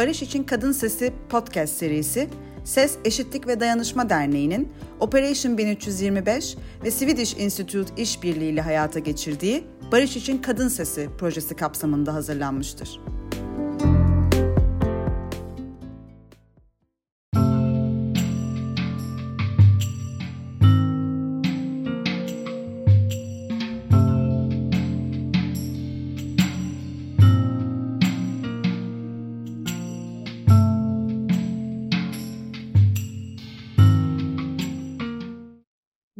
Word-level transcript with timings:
Barış 0.00 0.22
İçin 0.22 0.44
Kadın 0.44 0.72
Sesi 0.72 1.12
podcast 1.28 1.74
serisi 1.76 2.28
Ses 2.64 2.98
Eşitlik 3.04 3.46
ve 3.46 3.60
Dayanışma 3.60 4.10
Derneği'nin 4.10 4.72
Operation 5.00 5.58
1325 5.58 6.56
ve 6.84 6.90
Swedish 6.90 7.36
Institute 7.38 8.02
işbirliğiyle 8.02 8.60
hayata 8.60 8.98
geçirdiği 8.98 9.64
Barış 9.92 10.16
İçin 10.16 10.38
Kadın 10.38 10.68
Sesi 10.68 11.08
projesi 11.18 11.56
kapsamında 11.56 12.14
hazırlanmıştır. 12.14 13.00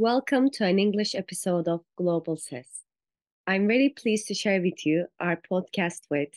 Welcome 0.01 0.49
to 0.53 0.65
an 0.65 0.79
English 0.79 1.15
episode 1.15 1.69
of 1.69 1.85
Global 1.95 2.35
SES. 2.35 2.87
I'm 3.47 3.69
very 3.69 3.91
pleased 3.91 4.29
to 4.29 4.35
share 4.35 4.63
with 4.63 4.87
you 4.87 5.05
our 5.21 5.37
podcast 5.37 6.05
with 6.09 6.31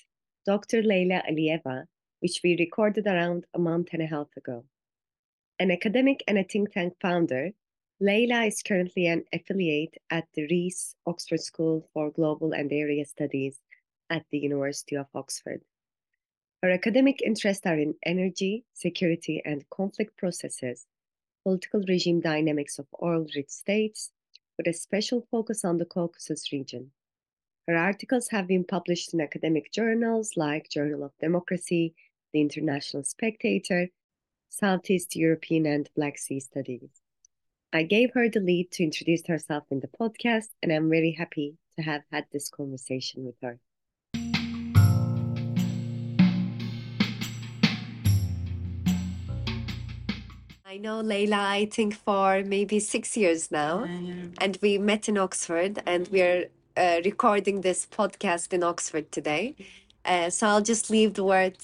Dr. 0.46 0.84
Leila 0.84 1.24
Alieva, 1.32 1.86
which 2.20 2.42
we 2.44 2.58
recorded 2.60 3.08
around 3.08 3.46
a 3.54 3.60
month 3.60 3.94
and 3.94 4.02
a 4.02 4.06
half 4.06 4.28
ago. 4.36 4.66
An 5.60 5.72
academic 5.72 6.26
and 6.28 6.38
a 6.38 6.44
think 6.44 6.74
tank 6.74 6.96
founder, 7.02 7.52
Leila 8.02 8.44
is 8.44 8.62
currently 8.62 9.08
an 9.08 9.24
affiliate 9.32 9.96
at 10.10 10.26
the 10.34 10.46
REES 10.48 10.96
Oxford 11.08 11.40
School 11.40 11.88
for 11.94 12.12
Global 12.12 12.52
and 12.52 12.70
Area 12.70 13.06
Studies 13.06 13.62
at 14.10 14.26
the 14.30 14.40
University 14.40 14.98
of 14.98 15.08
Oxford. 15.16 15.62
Her 16.62 16.70
academic 16.70 17.22
interests 17.22 17.66
are 17.66 17.80
in 17.80 17.96
energy, 18.06 18.66
security, 18.74 19.42
and 19.46 19.64
conflict 19.70 20.18
processes 20.18 20.86
political 21.44 21.84
regime 21.88 22.22
dynamics 22.22 22.80
of 22.80 22.88
oil-rich 23.02 23.50
states, 23.50 24.12
with 24.58 24.68
a 24.68 24.74
special 24.74 25.28
focus 25.32 25.66
on 25.66 25.78
the 25.78 25.86
Caucasus 25.86 26.52
region. 26.52 26.92
Her 27.68 27.76
articles 27.76 28.30
have 28.30 28.48
been 28.48 28.64
published 28.64 29.14
in 29.14 29.22
academic 29.22 29.72
journals 29.72 30.34
like 30.36 30.70
Journal 30.70 31.04
of 31.04 31.18
Democracy, 31.20 31.96
The 32.34 32.42
International 32.42 33.04
Spectator, 33.04 33.90
Southeast 34.50 35.16
European 35.16 35.66
and 35.66 35.90
Black 35.96 36.18
Sea 36.18 36.40
Studies. 36.40 36.90
I 37.72 37.84
gave 37.84 38.12
her 38.14 38.30
the 38.30 38.40
lead 38.40 38.72
to 38.74 38.84
introduce 38.84 39.26
herself 39.26 39.64
in 39.72 39.80
the 39.80 39.88
podcast, 39.88 40.50
and 40.62 40.72
I'm 40.72 40.90
very 40.90 41.12
happy 41.12 41.58
to 41.76 41.82
have 41.82 42.04
had 42.12 42.26
this 42.32 42.50
conversation 42.50 43.26
with 43.26 43.36
her. 43.42 43.60
I 50.74 50.78
know 50.78 51.02
Leila, 51.02 51.38
I 51.38 51.68
think 51.68 51.94
for 51.94 52.42
maybe 52.44 52.80
six 52.80 53.16
years 53.16 53.52
now, 53.52 53.84
and 54.40 54.58
we 54.60 54.80
met 54.80 55.08
in 55.08 55.20
Oxford, 55.20 55.84
and 55.86 56.08
we're 56.08 56.48
uh, 56.76 56.98
recording 57.06 57.62
this 57.62 57.86
podcast 57.86 58.54
in 58.54 58.64
Oxford 58.64 59.12
today. 59.12 59.56
Uh, 60.04 60.32
so 60.32 60.48
I'll 60.48 60.64
just 60.64 60.90
leave 60.90 61.14
the 61.14 61.24
word 61.24 61.58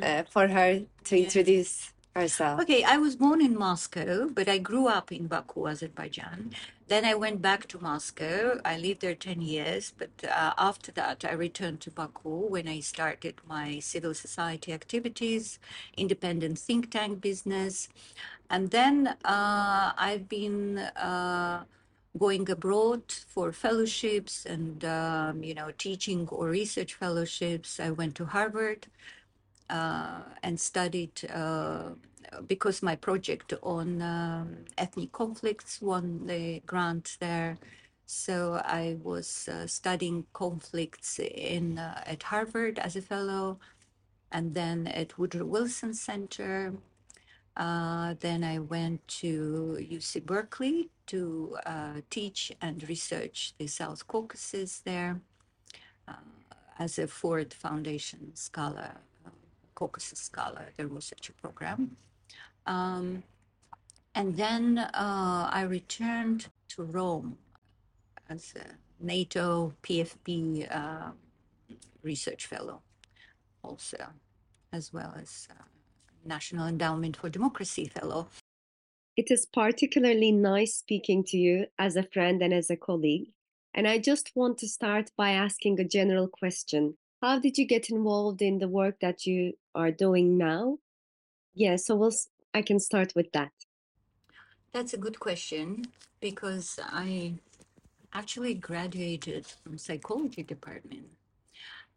uh, 0.00 0.22
for 0.30 0.48
her 0.48 0.80
to 1.04 1.14
introduce 1.18 1.92
herself. 2.16 2.58
Okay, 2.62 2.82
I 2.84 2.96
was 2.96 3.16
born 3.16 3.42
in 3.42 3.54
Moscow, 3.58 4.30
but 4.30 4.48
I 4.48 4.56
grew 4.56 4.88
up 4.88 5.12
in 5.12 5.26
Baku, 5.26 5.68
Azerbaijan. 5.68 6.52
Then 6.86 7.06
I 7.06 7.14
went 7.14 7.40
back 7.40 7.66
to 7.68 7.82
Moscow. 7.82 8.60
I 8.64 8.76
lived 8.76 9.00
there 9.00 9.14
10 9.14 9.40
years, 9.40 9.92
but 9.96 10.10
uh, 10.22 10.52
after 10.58 10.92
that, 10.92 11.24
I 11.24 11.32
returned 11.32 11.80
to 11.82 11.90
Baku 11.90 12.46
when 12.48 12.68
I 12.68 12.80
started 12.80 13.36
my 13.48 13.78
civil 13.78 14.12
society 14.12 14.70
activities, 14.72 15.58
independent 15.96 16.58
think 16.58 16.90
tank 16.90 17.22
business. 17.22 17.88
And 18.50 18.70
then 18.70 19.16
uh, 19.24 19.92
I've 19.96 20.28
been 20.28 20.78
uh, 20.78 21.64
going 22.18 22.50
abroad 22.50 23.10
for 23.28 23.50
fellowships 23.52 24.44
and, 24.44 24.84
um, 24.84 25.42
you 25.42 25.54
know, 25.54 25.70
teaching 25.78 26.28
or 26.28 26.48
research 26.48 26.94
fellowships. 26.94 27.80
I 27.80 27.90
went 27.90 28.14
to 28.16 28.26
Harvard 28.26 28.88
uh, 29.70 30.20
and 30.42 30.60
studied 30.60 31.28
uh, 31.32 31.90
because 32.46 32.82
my 32.82 32.96
project 32.96 33.52
on 33.62 34.02
um, 34.02 34.64
ethnic 34.78 35.12
conflicts 35.12 35.80
won 35.80 36.26
the 36.26 36.60
grant 36.66 37.16
there. 37.20 37.58
So 38.06 38.60
I 38.64 38.98
was 39.02 39.48
uh, 39.48 39.66
studying 39.66 40.26
conflicts 40.32 41.18
in 41.18 41.78
uh, 41.78 42.02
at 42.06 42.24
Harvard 42.24 42.78
as 42.78 42.96
a 42.96 43.02
fellow, 43.02 43.58
and 44.30 44.54
then 44.54 44.86
at 44.86 45.18
Woodrow 45.18 45.46
Wilson 45.46 45.94
Center. 45.94 46.74
Uh, 47.56 48.14
then 48.18 48.42
I 48.42 48.58
went 48.58 49.06
to 49.20 49.78
UC 49.80 50.26
Berkeley 50.26 50.90
to 51.06 51.56
uh, 51.64 52.00
teach 52.10 52.50
and 52.60 52.86
research 52.88 53.54
the 53.58 53.68
South 53.68 54.06
Caucasus 54.08 54.80
there 54.80 55.20
uh, 56.08 56.14
as 56.78 56.98
a 56.98 57.06
Ford 57.06 57.54
Foundation 57.54 58.34
scholar 58.34 58.96
Caucasus 59.74 60.20
Scholar. 60.20 60.70
There 60.76 60.88
was 60.88 61.04
such 61.04 61.28
a 61.28 61.32
program. 61.32 61.96
Um, 62.66 63.22
and 64.14 64.36
then 64.36 64.78
uh, 64.78 65.50
I 65.52 65.62
returned 65.62 66.46
to 66.68 66.82
Rome 66.82 67.38
as 68.28 68.54
a 68.56 68.64
NATO 69.04 69.74
PFP 69.82 70.74
uh, 70.74 71.10
research 72.02 72.46
fellow, 72.46 72.82
also, 73.62 73.98
as 74.72 74.92
well 74.92 75.14
as 75.20 75.48
uh, 75.50 75.62
National 76.24 76.66
Endowment 76.66 77.16
for 77.16 77.28
Democracy 77.28 77.86
fellow. 77.86 78.28
It 79.16 79.30
is 79.30 79.46
particularly 79.46 80.32
nice 80.32 80.74
speaking 80.74 81.24
to 81.24 81.36
you 81.36 81.66
as 81.78 81.96
a 81.96 82.02
friend 82.02 82.42
and 82.42 82.52
as 82.52 82.70
a 82.70 82.76
colleague. 82.76 83.30
And 83.72 83.86
I 83.88 83.98
just 83.98 84.32
want 84.34 84.58
to 84.58 84.68
start 84.68 85.10
by 85.16 85.30
asking 85.30 85.80
a 85.80 85.84
general 85.84 86.28
question. 86.28 86.96
How 87.20 87.38
did 87.38 87.58
you 87.58 87.66
get 87.66 87.90
involved 87.90 88.42
in 88.42 88.58
the 88.58 88.68
work 88.68 89.00
that 89.00 89.26
you 89.26 89.54
are 89.74 89.90
doing 89.90 90.36
now? 90.36 90.78
Yeah, 91.54 91.76
so 91.76 91.96
we'll, 91.96 92.12
I 92.54 92.62
can 92.62 92.78
start 92.78 93.12
with 93.16 93.30
that. 93.32 93.52
That's 94.72 94.94
a 94.94 94.96
good 94.98 95.18
question 95.18 95.86
because 96.20 96.78
I 96.82 97.34
actually 98.12 98.54
graduated 98.54 99.46
from 99.46 99.76
psychology 99.76 100.42
department 100.42 101.06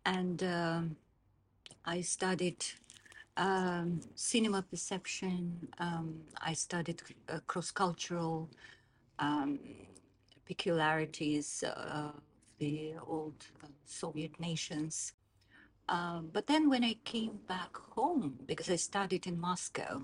and 0.05 0.43
um, 0.43 0.95
I 1.85 2.01
studied 2.01 2.65
um, 3.35 4.01
cinema 4.15 4.63
perception. 4.63 5.67
Um, 5.79 6.21
I 6.41 6.53
studied 6.53 7.01
uh, 7.29 7.39
cross-cultural 7.45 8.49
um, 9.19 9.59
peculiarities 10.45 11.63
of 11.75 12.13
the 12.57 12.93
old 13.05 13.45
uh, 13.63 13.67
Soviet 13.85 14.39
nations. 14.39 15.13
Um, 15.89 16.29
but 16.33 16.47
then 16.47 16.69
when 16.69 16.83
I 16.83 16.95
came 17.05 17.39
back 17.47 17.75
home, 17.77 18.39
because 18.45 18.69
I 18.69 18.75
studied 18.75 19.25
in 19.25 19.39
Moscow, 19.39 20.03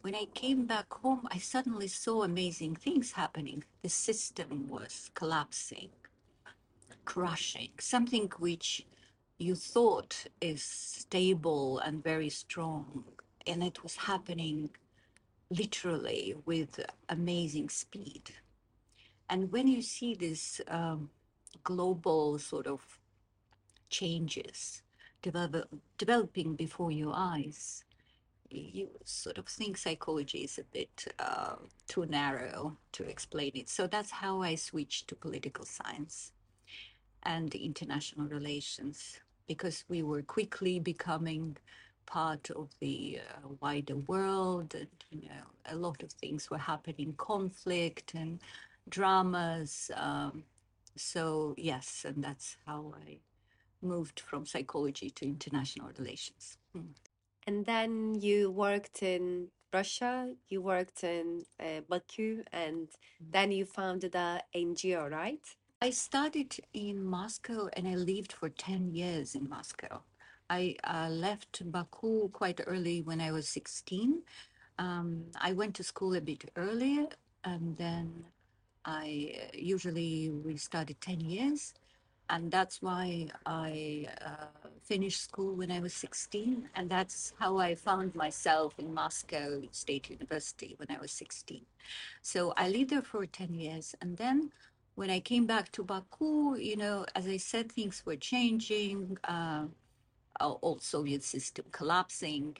when 0.00 0.14
I 0.14 0.24
came 0.34 0.64
back 0.64 0.90
home, 0.92 1.28
I 1.30 1.38
suddenly 1.38 1.88
saw 1.88 2.22
amazing 2.22 2.76
things 2.76 3.12
happening. 3.12 3.64
The 3.82 3.90
system 3.90 4.66
was 4.68 5.10
collapsing, 5.14 5.90
crushing, 7.04 7.70
something 7.78 8.30
which 8.38 8.86
you 9.36 9.54
thought 9.54 10.26
is 10.40 10.62
stable 10.62 11.78
and 11.80 12.02
very 12.02 12.30
strong. 12.30 13.04
And 13.46 13.62
it 13.62 13.82
was 13.82 13.96
happening 13.96 14.70
literally 15.50 16.34
with 16.46 16.80
amazing 17.10 17.68
speed. 17.68 18.30
And 19.28 19.52
when 19.52 19.68
you 19.68 19.82
see 19.82 20.14
this 20.14 20.62
um, 20.68 21.10
global 21.62 22.38
sort 22.38 22.66
of 22.66 22.80
changes 23.90 24.82
develop, 25.22 25.68
developing 25.98 26.54
before 26.54 26.90
your 26.90 27.12
eyes, 27.14 27.84
you 28.50 28.88
sort 29.04 29.38
of 29.38 29.46
think 29.46 29.76
psychology 29.76 30.38
is 30.38 30.58
a 30.58 30.64
bit 30.64 31.12
uh, 31.18 31.56
too 31.86 32.06
narrow 32.06 32.76
to 32.92 33.04
explain 33.04 33.52
it. 33.54 33.68
So 33.68 33.86
that's 33.86 34.10
how 34.10 34.42
I 34.42 34.56
switched 34.56 35.08
to 35.08 35.14
political 35.14 35.64
science 35.64 36.32
and 37.22 37.54
international 37.54 38.26
relations 38.26 39.20
because 39.46 39.84
we 39.88 40.02
were 40.02 40.22
quickly 40.22 40.78
becoming 40.80 41.56
part 42.06 42.50
of 42.50 42.68
the 42.80 43.20
uh, 43.20 43.48
wider 43.60 43.96
world 43.96 44.74
and 44.74 44.88
you 45.10 45.28
know 45.28 45.46
a 45.66 45.76
lot 45.76 46.02
of 46.02 46.10
things 46.12 46.50
were 46.50 46.58
happening 46.58 47.14
conflict 47.16 48.14
and 48.14 48.40
dramas 48.88 49.90
um, 49.94 50.42
so 50.96 51.54
yes 51.56 52.04
and 52.08 52.22
that's 52.24 52.56
how 52.66 52.92
i 53.06 53.18
moved 53.82 54.20
from 54.20 54.46
psychology 54.46 55.10
to 55.10 55.24
international 55.24 55.90
relations 55.98 56.58
Hmm. 56.72 56.92
And 57.46 57.66
then 57.66 58.14
you 58.14 58.50
worked 58.50 59.02
in 59.02 59.48
Russia, 59.72 60.32
you 60.48 60.60
worked 60.62 61.04
in 61.04 61.44
uh, 61.58 61.80
Baku, 61.88 62.42
and 62.52 62.88
then 63.20 63.50
you 63.50 63.64
founded 63.64 64.14
a 64.14 64.42
NGO, 64.54 65.10
right? 65.10 65.40
I 65.82 65.90
studied 65.90 66.56
in 66.74 67.02
Moscow 67.04 67.68
and 67.72 67.88
I 67.88 67.94
lived 67.94 68.32
for 68.32 68.50
10 68.50 68.90
years 68.90 69.34
in 69.34 69.48
Moscow. 69.48 70.02
I 70.50 70.76
uh, 70.84 71.08
left 71.08 71.62
Baku 71.70 72.28
quite 72.28 72.60
early 72.66 73.02
when 73.02 73.20
I 73.20 73.32
was 73.32 73.48
16. 73.48 74.22
Um, 74.78 75.24
I 75.40 75.52
went 75.52 75.74
to 75.76 75.84
school 75.84 76.14
a 76.14 76.20
bit 76.20 76.50
earlier, 76.56 77.06
and 77.44 77.76
then 77.76 78.24
I 78.84 79.34
uh, 79.42 79.46
usually 79.54 80.30
we 80.30 80.56
studied 80.56 81.00
10 81.00 81.20
years, 81.20 81.74
and 82.30 82.50
that's 82.50 82.80
why 82.80 83.26
I 83.44 84.06
uh, 84.24 84.68
finished 84.82 85.22
school 85.22 85.56
when 85.56 85.70
I 85.72 85.80
was 85.80 85.92
16, 85.94 86.68
and 86.76 86.88
that's 86.88 87.34
how 87.40 87.58
I 87.58 87.74
found 87.74 88.14
myself 88.14 88.74
in 88.78 88.94
Moscow 88.94 89.62
State 89.72 90.10
University 90.10 90.74
when 90.78 90.96
I 90.96 91.00
was 91.00 91.10
16. 91.10 91.62
So 92.22 92.54
I 92.56 92.68
lived 92.68 92.90
there 92.90 93.02
for 93.02 93.26
10 93.26 93.52
years, 93.54 93.96
and 94.00 94.16
then 94.16 94.52
when 94.94 95.10
I 95.10 95.18
came 95.18 95.44
back 95.46 95.72
to 95.72 95.82
Baku, 95.82 96.56
you 96.56 96.76
know, 96.76 97.04
as 97.16 97.26
I 97.26 97.36
said, 97.36 97.72
things 97.72 98.02
were 98.06 98.16
changing, 98.16 99.18
uh, 99.24 99.66
old 100.40 100.82
Soviet 100.82 101.24
system 101.24 101.66
collapsing. 101.72 102.56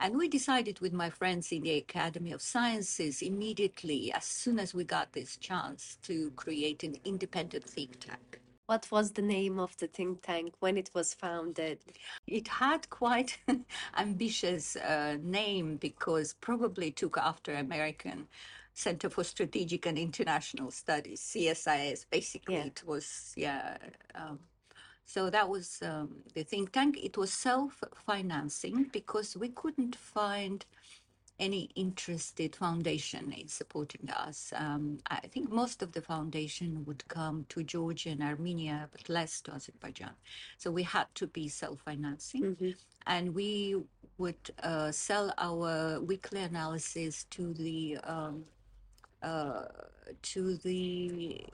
And 0.00 0.18
we 0.18 0.28
decided 0.28 0.80
with 0.80 0.92
my 0.92 1.10
friends 1.10 1.52
in 1.52 1.62
the 1.62 1.76
Academy 1.76 2.32
of 2.32 2.42
Sciences 2.42 3.22
immediately, 3.22 4.12
as 4.12 4.24
soon 4.24 4.58
as 4.58 4.74
we 4.74 4.82
got 4.82 5.12
this 5.12 5.36
chance, 5.36 5.96
to 6.02 6.32
create 6.32 6.82
an 6.82 6.96
independent 7.04 7.64
think 7.64 8.00
tank. 8.00 8.41
What 8.72 8.90
was 8.90 9.12
the 9.12 9.20
name 9.20 9.58
of 9.60 9.76
the 9.76 9.86
think 9.86 10.22
tank 10.22 10.54
when 10.60 10.78
it 10.78 10.90
was 10.94 11.12
founded? 11.12 11.78
It 12.26 12.48
had 12.48 12.88
quite 12.88 13.36
an 13.46 13.66
ambitious 13.98 14.76
uh, 14.76 15.18
name 15.22 15.76
because 15.76 16.32
probably 16.40 16.90
took 16.90 17.18
after 17.18 17.52
American 17.52 18.28
Center 18.72 19.10
for 19.10 19.24
Strategic 19.24 19.84
and 19.84 19.98
International 19.98 20.70
Studies, 20.70 21.20
CSIS. 21.20 22.06
Basically, 22.10 22.54
Yeah. 22.54 22.64
it 22.64 22.82
was 22.86 23.34
yeah. 23.36 23.76
Um, 24.14 24.38
so 25.04 25.28
that 25.28 25.50
was 25.50 25.82
um, 25.82 26.22
the 26.32 26.42
think 26.42 26.72
tank. 26.72 26.96
It 27.02 27.18
was 27.18 27.30
self-financing 27.30 28.84
because 28.90 29.36
we 29.36 29.50
couldn't 29.50 29.96
find 29.96 30.64
any 31.42 31.62
interested 31.74 32.50
foundation 32.64 33.24
in 33.40 33.48
supporting 33.48 34.08
us. 34.26 34.52
Um, 34.64 34.84
I 35.10 35.26
think 35.32 35.50
most 35.62 35.82
of 35.82 35.90
the 35.96 36.02
foundation 36.14 36.84
would 36.86 37.02
come 37.08 37.36
to 37.52 37.58
Georgia 37.74 38.10
and 38.10 38.22
Armenia, 38.22 38.88
but 38.92 39.08
less 39.08 39.32
to 39.42 39.48
Azerbaijan. 39.56 40.14
So 40.58 40.66
we 40.70 40.84
had 40.96 41.08
to 41.20 41.26
be 41.26 41.48
self-financing, 41.48 42.76
and 43.14 43.24
we 43.34 43.50
would 44.18 44.44
uh, 44.62 44.92
sell 44.92 45.26
our 45.48 46.00
weekly 46.00 46.42
analysis 46.50 47.24
to 47.36 47.44
the 47.54 47.78
um, 48.14 48.44
uh, 49.22 49.64
to 50.32 50.56
the 50.68 51.44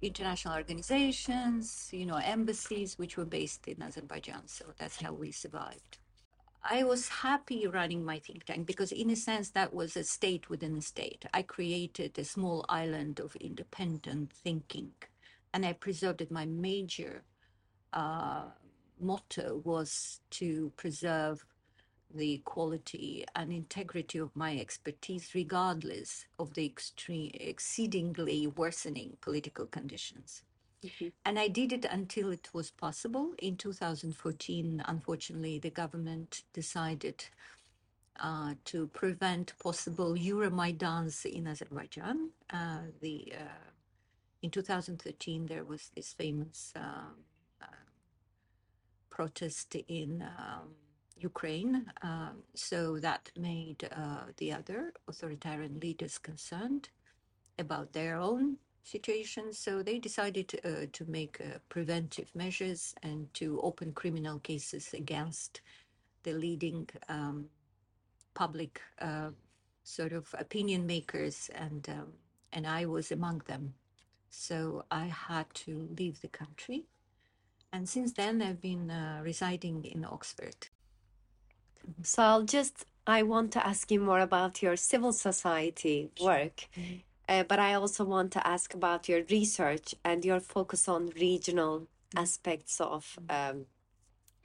international 0.00 0.54
organizations, 0.54 1.88
you 1.92 2.06
know, 2.06 2.20
embassies, 2.36 2.90
which 3.00 3.16
were 3.18 3.30
based 3.40 3.62
in 3.68 3.82
Azerbaijan. 3.82 4.44
So 4.46 4.64
that's 4.78 4.98
how 5.02 5.12
we 5.12 5.32
survived. 5.32 5.98
I 6.62 6.82
was 6.84 7.08
happy 7.08 7.66
running 7.66 8.04
my 8.04 8.18
think 8.18 8.44
tank 8.44 8.66
because, 8.66 8.92
in 8.92 9.10
a 9.10 9.16
sense, 9.16 9.50
that 9.50 9.72
was 9.72 9.96
a 9.96 10.04
state 10.04 10.50
within 10.50 10.76
a 10.76 10.82
state. 10.82 11.24
I 11.32 11.42
created 11.42 12.18
a 12.18 12.24
small 12.24 12.64
island 12.68 13.20
of 13.20 13.36
independent 13.36 14.32
thinking, 14.32 14.92
and 15.54 15.64
I 15.64 15.72
preserved 15.72 16.20
it. 16.20 16.30
My 16.30 16.46
major 16.46 17.22
uh, 17.92 18.46
motto 19.00 19.62
was 19.64 20.20
to 20.30 20.72
preserve 20.76 21.44
the 22.14 22.38
quality 22.38 23.24
and 23.36 23.52
integrity 23.52 24.18
of 24.18 24.34
my 24.34 24.58
expertise, 24.58 25.34
regardless 25.34 26.26
of 26.38 26.54
the 26.54 26.66
extreme, 26.66 27.30
exceedingly 27.34 28.46
worsening 28.46 29.16
political 29.20 29.66
conditions. 29.66 30.42
And 31.24 31.38
I 31.38 31.48
did 31.48 31.72
it 31.72 31.84
until 31.84 32.30
it 32.30 32.48
was 32.52 32.70
possible. 32.70 33.32
In 33.38 33.56
2014, 33.56 34.82
unfortunately, 34.86 35.58
the 35.58 35.70
government 35.70 36.42
decided 36.52 37.24
uh, 38.20 38.54
to 38.66 38.86
prevent 38.88 39.58
possible 39.58 40.14
Euromaidans 40.14 41.24
in 41.24 41.46
Azerbaijan. 41.46 42.30
Uh, 42.50 42.78
the 43.00 43.32
uh, 43.36 43.70
in 44.42 44.50
2013, 44.50 45.46
there 45.46 45.64
was 45.64 45.90
this 45.96 46.12
famous 46.12 46.72
um, 46.76 47.24
uh, 47.60 47.66
protest 49.10 49.74
in 49.88 50.22
um, 50.22 50.68
Ukraine. 51.16 51.86
Um, 52.02 52.42
so 52.54 53.00
that 53.00 53.30
made 53.36 53.88
uh, 53.90 54.26
the 54.36 54.52
other 54.52 54.92
authoritarian 55.08 55.80
leaders 55.80 56.18
concerned 56.18 56.90
about 57.58 57.92
their 57.92 58.16
own 58.16 58.58
situation. 58.90 59.52
So 59.52 59.82
they 59.82 59.98
decided 59.98 60.48
uh, 60.64 60.86
to 60.92 61.04
make 61.06 61.40
uh, 61.40 61.58
preventive 61.68 62.30
measures 62.34 62.94
and 63.02 63.32
to 63.34 63.60
open 63.62 63.92
criminal 63.92 64.38
cases 64.38 64.94
against 64.94 65.60
the 66.22 66.32
leading 66.32 66.88
um, 67.08 67.46
public 68.34 68.80
uh, 69.00 69.30
sort 69.84 70.12
of 70.12 70.34
opinion 70.38 70.86
makers, 70.86 71.50
and 71.54 71.88
um, 71.88 72.12
and 72.52 72.66
I 72.66 72.86
was 72.86 73.12
among 73.12 73.42
them. 73.46 73.74
So 74.30 74.84
I 74.90 75.06
had 75.06 75.46
to 75.64 75.88
leave 75.98 76.20
the 76.20 76.28
country, 76.28 76.84
and 77.72 77.88
since 77.88 78.12
then 78.12 78.42
I've 78.42 78.60
been 78.60 78.90
uh, 78.90 79.20
residing 79.24 79.84
in 79.84 80.04
Oxford. 80.04 80.68
So 82.02 82.22
I'll 82.22 82.42
just, 82.42 82.84
I 83.06 83.22
want 83.22 83.52
to 83.52 83.66
ask 83.66 83.90
you 83.90 84.00
more 84.00 84.20
about 84.20 84.62
your 84.62 84.76
civil 84.76 85.12
society 85.12 86.10
work, 86.22 86.68
uh, 87.28 87.42
but 87.42 87.58
I 87.58 87.74
also 87.74 88.04
want 88.04 88.32
to 88.32 88.46
ask 88.46 88.74
about 88.74 89.08
your 89.08 89.22
research 89.30 89.94
and 90.04 90.24
your 90.24 90.40
focus 90.40 90.88
on 90.88 91.12
regional 91.20 91.86
aspects 92.16 92.80
of 92.80 93.18
um, 93.28 93.66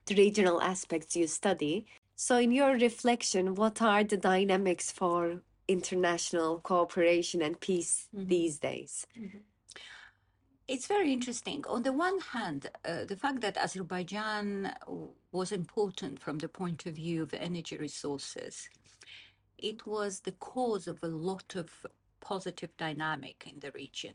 the 0.06 0.16
regional 0.16 0.62
aspects 0.62 1.16
you 1.16 1.28
study. 1.28 1.86
So, 2.16 2.38
in 2.38 2.52
your 2.52 2.74
reflection, 2.74 3.56
what 3.56 3.82
are 3.82 4.04
the 4.04 4.18
dynamics 4.18 4.92
for 4.92 5.42
international 5.68 6.60
cooperation 6.60 7.42
and 7.42 7.60
peace 7.60 8.08
these 8.14 8.60
days? 8.60 9.08
It's 10.68 10.88
very 10.88 11.12
interesting. 11.12 11.66
On 11.68 11.84
the 11.84 11.92
one 11.92 12.20
hand, 12.20 12.70
uh, 12.86 13.06
the 13.06 13.18
fact 13.18 13.42
that 13.42 13.58
Azerbaijan 13.58 14.74
was 15.32 15.52
important 15.52 16.20
from 16.20 16.38
the 16.38 16.48
point 16.48 16.86
of 16.86 16.96
view 16.96 17.24
of 17.24 17.34
energy 17.34 17.78
resources, 17.78 18.70
it 19.58 19.86
was 19.86 20.22
the 20.22 20.32
cause 20.34 20.88
of 20.88 21.00
a 21.04 21.08
lot 21.08 21.56
of 21.56 21.86
positive 22.24 22.76
dynamic 22.78 23.46
in 23.52 23.60
the 23.60 23.72
region. 23.72 24.14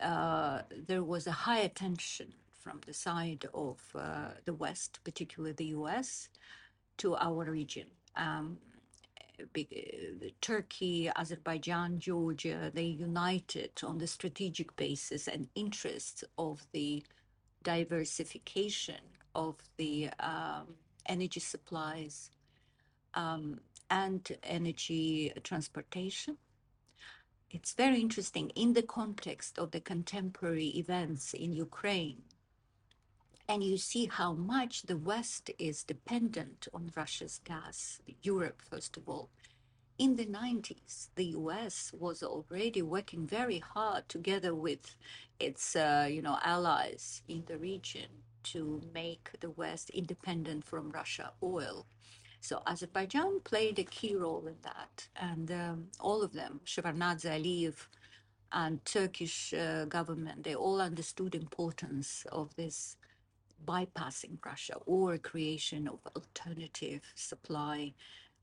Uh, 0.00 0.62
there 0.88 1.04
was 1.04 1.26
a 1.26 1.32
high 1.32 1.58
attention 1.58 2.32
from 2.52 2.80
the 2.86 2.94
side 2.94 3.46
of 3.52 3.78
uh, 3.94 4.30
the 4.44 4.54
West, 4.54 5.00
particularly 5.04 5.52
the 5.52 5.72
US, 5.80 6.28
to 6.98 7.16
our 7.16 7.44
region. 7.44 7.88
Um, 8.16 8.58
uh, 9.40 9.66
Turkey, 10.40 11.10
Azerbaijan, 11.16 11.98
Georgia, 11.98 12.70
they 12.72 12.84
united 12.84 13.72
on 13.82 13.98
the 13.98 14.06
strategic 14.06 14.74
basis 14.76 15.26
and 15.28 15.48
interests 15.54 16.22
of 16.38 16.66
the 16.72 17.02
diversification 17.62 19.02
of 19.34 19.56
the 19.76 20.10
um, 20.20 20.66
energy 21.06 21.40
supplies 21.40 22.30
um, 23.14 23.60
and 23.90 24.36
energy 24.42 25.32
transportation. 25.42 26.36
It's 27.52 27.72
very 27.72 28.00
interesting 28.00 28.50
in 28.50 28.74
the 28.74 28.82
context 28.82 29.58
of 29.58 29.72
the 29.72 29.80
contemporary 29.80 30.68
events 30.68 31.34
in 31.34 31.52
Ukraine. 31.52 32.22
And 33.48 33.64
you 33.64 33.76
see 33.76 34.06
how 34.06 34.34
much 34.34 34.82
the 34.82 34.96
West 34.96 35.50
is 35.58 35.82
dependent 35.82 36.68
on 36.72 36.92
Russia's 36.94 37.40
gas, 37.42 38.00
Europe, 38.22 38.62
first 38.62 38.96
of 38.96 39.08
all. 39.08 39.30
In 39.98 40.14
the 40.14 40.26
90s, 40.26 41.08
the 41.16 41.26
US 41.40 41.92
was 41.92 42.22
already 42.22 42.82
working 42.82 43.26
very 43.26 43.58
hard 43.58 44.08
together 44.08 44.54
with 44.54 44.94
its 45.40 45.74
uh, 45.74 46.06
you 46.08 46.22
know, 46.22 46.38
allies 46.44 47.22
in 47.26 47.42
the 47.46 47.58
region 47.58 48.10
to 48.44 48.80
make 48.94 49.30
the 49.40 49.50
West 49.50 49.90
independent 49.90 50.64
from 50.64 50.92
Russia 50.92 51.32
oil. 51.42 51.84
So 52.40 52.62
Azerbaijan 52.66 53.40
played 53.40 53.78
a 53.78 53.84
key 53.84 54.16
role 54.16 54.46
in 54.46 54.56
that, 54.62 55.08
and 55.16 55.50
um, 55.50 55.88
all 56.00 56.22
of 56.22 56.32
them, 56.32 56.60
Shevardnadze 56.64 57.26
Aliyev 57.26 57.86
and 58.52 58.84
Turkish 58.84 59.52
uh, 59.52 59.84
government, 59.84 60.44
they 60.44 60.54
all 60.54 60.80
understood 60.80 61.34
importance 61.34 62.26
of 62.32 62.54
this 62.56 62.96
bypassing 63.66 64.38
Russia 64.44 64.76
or 64.86 65.18
creation 65.18 65.86
of 65.86 66.00
alternative 66.16 67.02
supply 67.14 67.92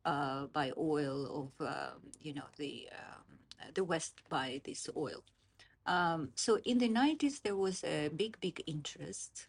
uh, 0.05 0.45
by 0.47 0.71
oil 0.77 1.51
of 1.59 1.67
um, 1.67 1.99
you 2.21 2.33
know 2.33 2.45
the 2.57 2.87
um, 2.91 3.73
the 3.73 3.83
West 3.83 4.21
by 4.29 4.61
this 4.63 4.87
oil. 4.95 5.23
Um, 5.85 6.29
so 6.35 6.59
in 6.65 6.77
the 6.77 6.89
90s 6.89 7.41
there 7.41 7.55
was 7.55 7.83
a 7.83 8.09
big 8.09 8.39
big 8.39 8.61
interest. 8.67 9.47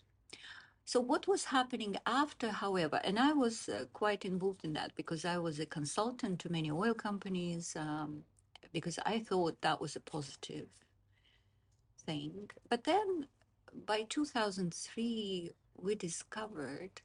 So 0.89 1.01
what 1.01 1.29
was 1.29 1.45
happening 1.45 1.99
after, 2.07 2.49
however, 2.49 2.99
and 3.05 3.19
I 3.19 3.35
was 3.35 3.69
uh, 3.69 3.85
quite 3.93 4.25
involved 4.25 4.65
in 4.65 4.73
that 4.73 4.95
because 4.95 5.27
I 5.27 5.37
was 5.37 5.61
a 5.61 5.67
consultant 5.67 6.39
to 6.41 6.51
many 6.51 6.71
oil 6.71 6.95
companies 6.95 7.77
um, 7.77 8.23
because 8.73 8.99
I 9.05 9.19
thought 9.19 9.61
that 9.61 9.83
was 9.83 9.97
a 9.97 10.01
positive 10.01 10.69
thing. 12.07 12.49
But 12.71 12.85
then 12.85 13.27
by 13.85 14.07
2003, 14.09 15.51
we 15.77 15.95
discovered 15.95 17.03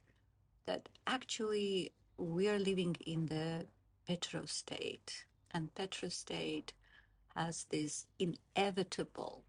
that 0.64 0.88
actually 1.06 1.92
we 2.16 2.48
are 2.48 2.58
living 2.58 2.96
in 3.06 3.26
the 3.26 3.66
petrostate, 4.08 5.26
and 5.50 5.74
petrostate 5.74 6.72
has 7.36 7.66
this 7.68 8.06
inevitable 8.18 9.44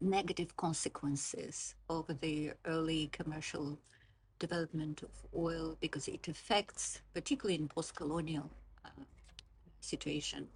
negative 0.00 0.56
consequences 0.56 1.74
of 1.88 2.06
the 2.20 2.52
early 2.66 3.08
commercial 3.12 3.78
development 4.38 5.02
of 5.02 5.10
oil 5.36 5.76
because 5.80 6.08
it 6.08 6.28
affects, 6.28 7.00
particularly 7.14 7.54
in 7.54 7.68
post-colonial 7.68 8.50
uh, 8.84 8.88
situation, 9.80 10.48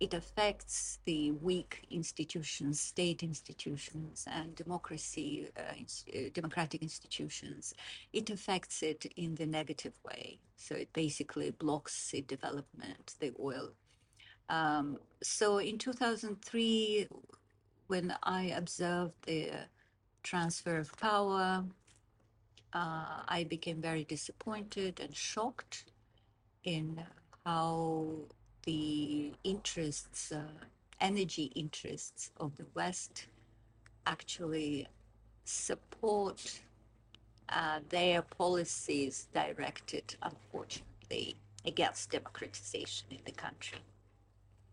it 0.00 0.14
affects 0.14 0.98
the 1.04 1.32
weak 1.32 1.84
institutions, 1.90 2.80
state 2.80 3.22
institutions, 3.22 4.26
and 4.30 4.54
democracy, 4.54 5.48
uh, 5.58 5.60
uh, 5.62 6.20
democratic 6.32 6.82
institutions. 6.82 7.74
It 8.14 8.30
affects 8.30 8.82
it 8.82 9.04
in 9.16 9.34
the 9.34 9.44
negative 9.44 9.92
way. 10.02 10.38
So 10.56 10.74
it 10.74 10.90
basically 10.94 11.50
blocks 11.50 12.10
the 12.10 12.22
development, 12.22 13.14
the 13.20 13.32
oil. 13.38 13.72
Um, 14.48 14.98
so 15.22 15.58
in 15.58 15.76
2003, 15.76 17.06
when 17.90 18.14
I 18.22 18.44
observed 18.44 19.14
the 19.26 19.50
transfer 20.22 20.78
of 20.78 20.96
power, 20.98 21.64
uh, 22.72 23.22
I 23.26 23.44
became 23.48 23.82
very 23.82 24.04
disappointed 24.04 25.00
and 25.00 25.14
shocked 25.14 25.86
in 26.62 27.02
how 27.44 28.06
the 28.62 29.32
interests, 29.42 30.30
uh, 30.30 30.42
energy 31.00 31.50
interests 31.56 32.30
of 32.38 32.56
the 32.58 32.66
West 32.74 33.26
actually 34.06 34.86
support 35.44 36.60
uh, 37.48 37.80
their 37.88 38.22
policies 38.22 39.26
directed, 39.34 40.14
unfortunately, 40.22 41.34
against 41.64 42.10
democratization 42.10 43.08
in 43.10 43.18
the 43.24 43.32
country. 43.32 43.80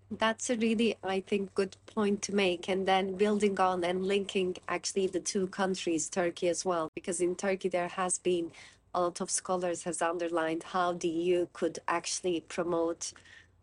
That's 0.10 0.50
a 0.50 0.56
really, 0.56 0.96
I 1.04 1.20
think, 1.20 1.54
good 1.54 1.76
point 1.86 2.22
to 2.24 2.36
make. 2.36 2.70
And 2.70 2.88
then 2.88 3.16
building 3.16 3.60
on 3.60 3.84
and 3.84 4.06
linking 4.06 4.56
actually 4.70 5.08
the 5.08 5.20
two 5.20 5.48
countries, 5.48 6.10
Turkey 6.10 6.48
as 6.48 6.64
well, 6.64 6.90
because 6.96 7.20
in 7.20 7.36
Turkey 7.36 7.68
there 7.68 7.90
has 7.90 8.18
been 8.18 8.52
a 8.94 9.02
lot 9.02 9.20
of 9.20 9.30
scholars 9.30 9.84
has 9.84 10.02
underlined 10.02 10.64
how 10.64 10.94
the 10.94 11.10
EU 11.10 11.48
could 11.54 11.80
actually 11.88 12.42
promote 12.42 13.12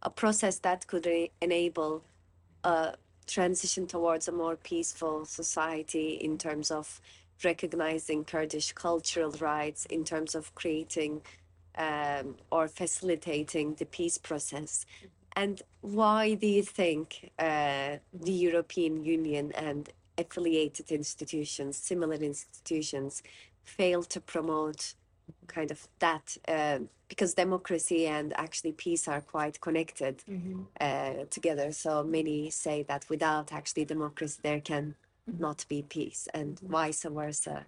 a 0.03 0.11
process 0.11 0.59
that 0.59 0.87
could 0.87 1.09
enable 1.41 2.05
a 2.63 2.95
transition 3.27 3.87
towards 3.87 4.29
a 4.29 4.33
more 4.33 4.57
peaceful 4.57 5.25
society 5.25 6.11
in 6.15 6.37
terms 6.37 6.71
of 6.71 7.01
recognizing 7.43 8.25
Kurdish 8.25 8.73
cultural 8.73 9.31
rights, 9.41 9.87
in 9.87 10.05
terms 10.05 10.35
of 10.35 10.55
creating 10.55 11.23
um, 11.77 12.37
or 12.51 12.69
facilitating 12.69 13.75
the 13.75 13.87
peace 13.87 14.19
process. 14.19 14.87
And 15.37 15.63
why 15.81 16.35
do 16.35 16.47
you 16.47 16.63
think 16.63 17.31
uh, 17.39 17.97
the 18.13 18.33
European 18.33 19.05
Union 19.05 19.53
and 19.53 19.91
affiliated 20.17 20.93
institutions, 20.93 21.77
similar 21.77 22.15
institutions, 22.15 23.23
fail 23.65 24.03
to 24.05 24.21
promote 24.21 24.95
kind 25.47 25.71
of 25.71 25.89
that 25.99 26.37
uh, 26.49 26.79
because 27.09 27.35
democracy 27.35 28.07
and 28.07 28.33
actually 28.35 28.73
peace 28.73 29.09
are 29.09 29.21
quite 29.21 29.61
connected 29.61 30.23
mm-hmm. 30.31 30.63
uh, 30.81 31.25
together. 31.31 31.73
So 31.73 32.05
many 32.05 32.51
say 32.51 32.83
that 32.85 33.07
without 33.09 33.53
actually 33.53 33.85
democracy, 33.85 34.41
there 34.43 34.61
can 34.61 34.95
not 35.39 35.65
be 35.69 35.83
peace, 35.83 36.29
and 36.35 36.59
vice 36.61 37.05
versa. 37.05 37.65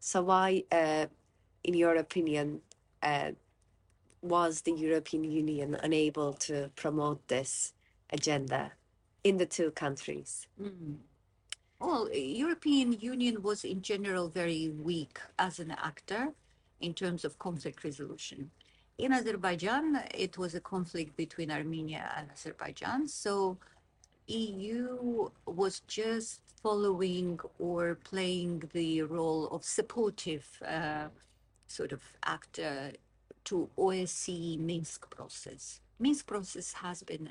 So, 0.00 0.22
why, 0.22 0.64
uh, 0.72 1.06
in 1.64 1.74
your 1.74 1.96
opinion, 1.96 2.60
uh, 3.02 3.32
was 4.22 4.62
the 4.62 4.72
European 4.72 5.24
Union 5.24 5.76
unable 5.82 6.32
to 6.34 6.70
promote 6.76 7.26
this 7.28 7.72
agenda 8.10 8.72
in 9.24 9.36
the 9.38 9.46
two 9.46 9.70
countries? 9.70 10.46
Mm. 10.60 10.96
Well, 11.80 12.08
European 12.12 12.92
Union 12.92 13.42
was 13.42 13.64
in 13.64 13.82
general 13.82 14.28
very 14.28 14.68
weak 14.68 15.20
as 15.38 15.60
an 15.60 15.70
actor 15.70 16.32
in 16.80 16.92
terms 16.92 17.24
of 17.24 17.38
conflict 17.38 17.84
resolution. 17.84 18.50
In 18.98 19.12
Azerbaijan, 19.12 20.02
it 20.12 20.38
was 20.38 20.56
a 20.56 20.60
conflict 20.60 21.16
between 21.16 21.52
Armenia 21.52 22.12
and 22.16 22.30
Azerbaijan. 22.32 23.06
So 23.06 23.58
EU 24.26 25.30
was 25.46 25.80
just 25.86 26.40
following 26.60 27.38
or 27.60 27.94
playing 27.94 28.68
the 28.72 29.02
role 29.02 29.46
of 29.48 29.64
supportive 29.64 30.46
uh, 30.66 31.06
sort 31.68 31.92
of 31.92 32.02
actor 32.24 32.90
to 33.48 33.70
OSCE 33.78 34.58
Minsk 34.58 35.08
process. 35.08 35.80
Minsk 35.98 36.26
process 36.26 36.74
has 36.74 37.02
been 37.02 37.30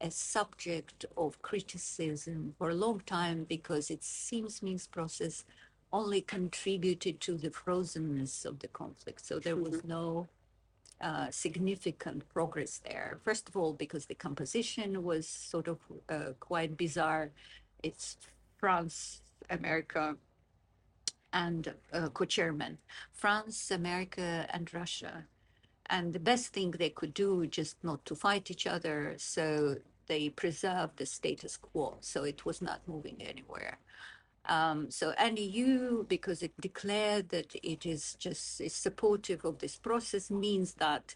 a, 0.00 0.06
a 0.06 0.10
subject 0.10 1.04
of 1.16 1.42
criticism 1.42 2.54
for 2.56 2.70
a 2.70 2.74
long 2.74 3.00
time 3.00 3.46
because 3.48 3.90
it 3.90 4.04
seems 4.04 4.62
Minsk 4.62 4.92
process 4.92 5.44
only 5.92 6.20
contributed 6.20 7.20
to 7.22 7.36
the 7.36 7.50
frozenness 7.50 8.44
of 8.44 8.60
the 8.60 8.68
conflict. 8.68 9.26
So 9.26 9.40
there 9.40 9.56
was 9.56 9.78
mm-hmm. 9.78 9.88
no 9.88 10.28
uh, 11.00 11.32
significant 11.32 12.28
progress 12.28 12.80
there. 12.88 13.18
First 13.24 13.48
of 13.48 13.56
all, 13.56 13.72
because 13.72 14.06
the 14.06 14.14
composition 14.14 15.02
was 15.02 15.26
sort 15.26 15.66
of 15.66 15.78
uh, 16.08 16.34
quite 16.38 16.76
bizarre. 16.76 17.32
It's 17.82 18.18
France, 18.56 19.22
America, 19.48 20.16
and 21.32 21.74
uh, 21.92 22.08
co-chairman. 22.10 22.78
France, 23.12 23.72
America, 23.72 24.46
and 24.52 24.72
Russia. 24.72 25.24
And 25.90 26.12
the 26.12 26.20
best 26.20 26.52
thing 26.52 26.70
they 26.70 26.90
could 26.90 27.12
do 27.12 27.46
just 27.46 27.82
not 27.82 28.04
to 28.06 28.14
fight 28.14 28.50
each 28.50 28.66
other. 28.66 29.14
So 29.18 29.76
they 30.06 30.28
preserved 30.28 30.96
the 30.96 31.06
status 31.06 31.56
quo. 31.56 31.98
So 32.00 32.22
it 32.24 32.46
was 32.46 32.62
not 32.62 32.80
moving 32.86 33.16
anywhere. 33.20 33.78
Um, 34.46 34.90
so, 34.90 35.10
and 35.18 35.38
EU, 35.38 36.04
because 36.06 36.42
it 36.42 36.52
declared 36.60 37.28
that 37.30 37.54
it 37.62 37.84
is 37.84 38.16
just 38.18 38.60
is 38.60 38.74
supportive 38.74 39.44
of 39.44 39.58
this 39.58 39.76
process, 39.76 40.30
means 40.30 40.74
that 40.74 41.14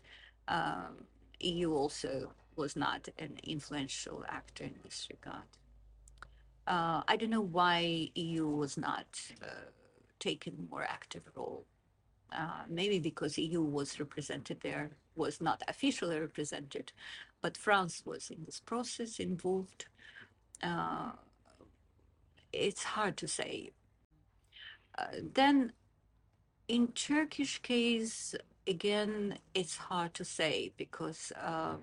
um, 0.48 1.06
EU 1.40 1.72
also 1.72 2.32
was 2.56 2.76
not 2.76 3.08
an 3.18 3.38
influential 3.44 4.24
actor 4.28 4.64
in 4.64 4.74
this 4.84 5.08
regard. 5.10 5.48
Uh, 6.66 7.02
I 7.08 7.16
don't 7.16 7.30
know 7.30 7.40
why 7.40 8.10
EU 8.14 8.46
was 8.46 8.76
not 8.76 9.06
uh, 9.42 9.70
taken 10.18 10.68
more 10.70 10.84
active 10.84 11.22
role. 11.34 11.64
Uh, 12.32 12.64
maybe 12.68 12.98
because 12.98 13.38
EU 13.38 13.62
was 13.62 14.00
represented 14.00 14.58
there, 14.62 14.90
was 15.14 15.40
not 15.40 15.62
officially 15.68 16.18
represented, 16.18 16.92
but 17.40 17.56
France 17.56 18.02
was 18.04 18.30
in 18.30 18.44
this 18.44 18.60
process 18.60 19.20
involved. 19.20 19.86
Uh, 20.62 21.12
it's 22.52 22.82
hard 22.82 23.16
to 23.18 23.28
say. 23.28 23.70
Uh, 24.98 25.06
then 25.34 25.72
in 26.68 26.88
Turkish 26.88 27.60
case, 27.62 28.34
again, 28.66 29.38
it's 29.54 29.76
hard 29.76 30.14
to 30.14 30.24
say 30.24 30.72
because 30.76 31.32
uh, 31.40 31.76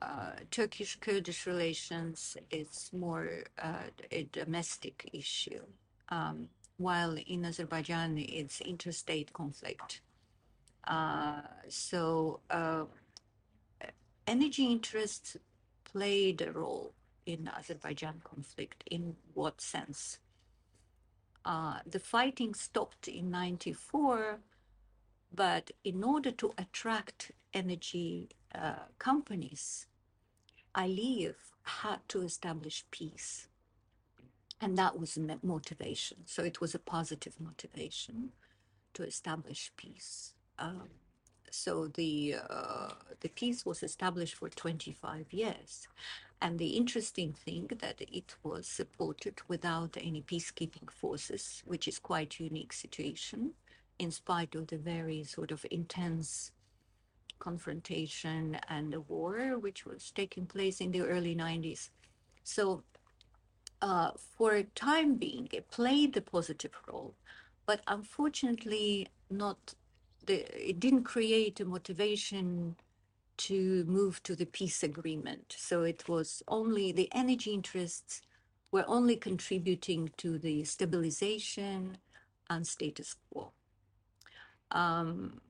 uh, 0.00 0.32
Turkish 0.50 0.96
Kurdish 1.00 1.46
relations 1.46 2.36
is 2.50 2.90
more 2.92 3.44
a 4.10 4.28
domestic 4.32 5.10
issue, 5.12 5.62
um, 6.08 6.48
while 6.76 7.16
in 7.26 7.44
Azerbaijan 7.44 8.18
it's 8.18 8.60
interstate 8.60 9.32
conflict. 9.32 10.00
Uh, 10.86 11.42
so 11.68 12.40
uh, 12.50 12.84
energy 14.26 14.66
interests 14.66 15.36
played 15.84 16.42
a 16.42 16.52
role 16.52 16.92
in 17.26 17.48
Azerbaijan 17.56 18.20
conflict. 18.24 18.84
In 18.90 19.16
what 19.34 19.60
sense? 19.60 20.18
Uh, 21.44 21.78
the 21.86 21.98
fighting 21.98 22.54
stopped 22.54 23.06
in 23.06 23.30
94, 23.30 24.38
but 25.34 25.70
in 25.84 26.02
order 26.02 26.30
to 26.30 26.52
attract 26.56 27.32
energy 27.52 28.30
uh, 28.54 28.86
companies, 28.98 29.86
Aliyev 30.74 31.34
had 31.62 32.00
to 32.08 32.22
establish 32.22 32.84
peace. 32.90 33.48
And 34.60 34.78
that 34.78 34.98
was 34.98 35.18
motivation. 35.42 36.18
So 36.26 36.42
it 36.42 36.60
was 36.60 36.74
a 36.74 36.78
positive 36.78 37.34
motivation 37.38 38.30
to 38.94 39.02
establish 39.02 39.72
peace. 39.76 40.34
Um, 40.58 40.88
so 41.50 41.86
the 41.86 42.36
uh, 42.50 42.90
the 43.20 43.28
peace 43.28 43.64
was 43.64 43.82
established 43.82 44.34
for 44.34 44.48
25 44.48 45.32
years, 45.32 45.86
and 46.40 46.58
the 46.58 46.76
interesting 46.76 47.32
thing 47.32 47.70
that 47.78 48.00
it 48.00 48.34
was 48.42 48.66
supported 48.66 49.40
without 49.46 49.96
any 50.00 50.22
peacekeeping 50.22 50.90
forces, 50.90 51.62
which 51.64 51.86
is 51.86 51.98
quite 52.00 52.40
unique 52.40 52.72
situation, 52.72 53.52
in 53.98 54.10
spite 54.10 54.54
of 54.56 54.66
the 54.66 54.78
very 54.78 55.22
sort 55.22 55.52
of 55.52 55.64
intense 55.70 56.50
confrontation 57.38 58.58
and 58.68 58.92
the 58.92 59.00
war 59.00 59.58
which 59.58 59.84
was 59.84 60.10
taking 60.10 60.46
place 60.46 60.80
in 60.80 60.90
the 60.90 61.02
early 61.02 61.36
90s. 61.36 61.90
So 62.42 62.82
uh, 63.84 64.12
for 64.38 64.54
a 64.54 64.64
time 64.64 65.16
being, 65.16 65.46
it 65.52 65.70
played 65.70 66.14
the 66.14 66.22
positive 66.22 66.72
role, 66.90 67.14
but 67.66 67.82
unfortunately 67.86 69.08
not 69.28 69.74
the, 70.24 70.36
it 70.70 70.80
didn't 70.80 71.04
create 71.04 71.60
a 71.60 71.66
motivation 71.66 72.76
to 73.36 73.84
move 73.84 74.22
to 74.22 74.34
the 74.34 74.46
peace 74.46 74.82
agreement. 74.82 75.54
So 75.58 75.82
it 75.82 76.08
was 76.08 76.42
only 76.48 76.92
the 76.92 77.10
energy 77.12 77.52
interests 77.52 78.22
were 78.72 78.86
only 78.88 79.16
contributing 79.16 80.10
to 80.16 80.38
the 80.38 80.64
stabilization 80.64 81.98
and 82.48 82.66
status 82.66 83.16
quo. 83.30 83.52
Um, 84.70 85.42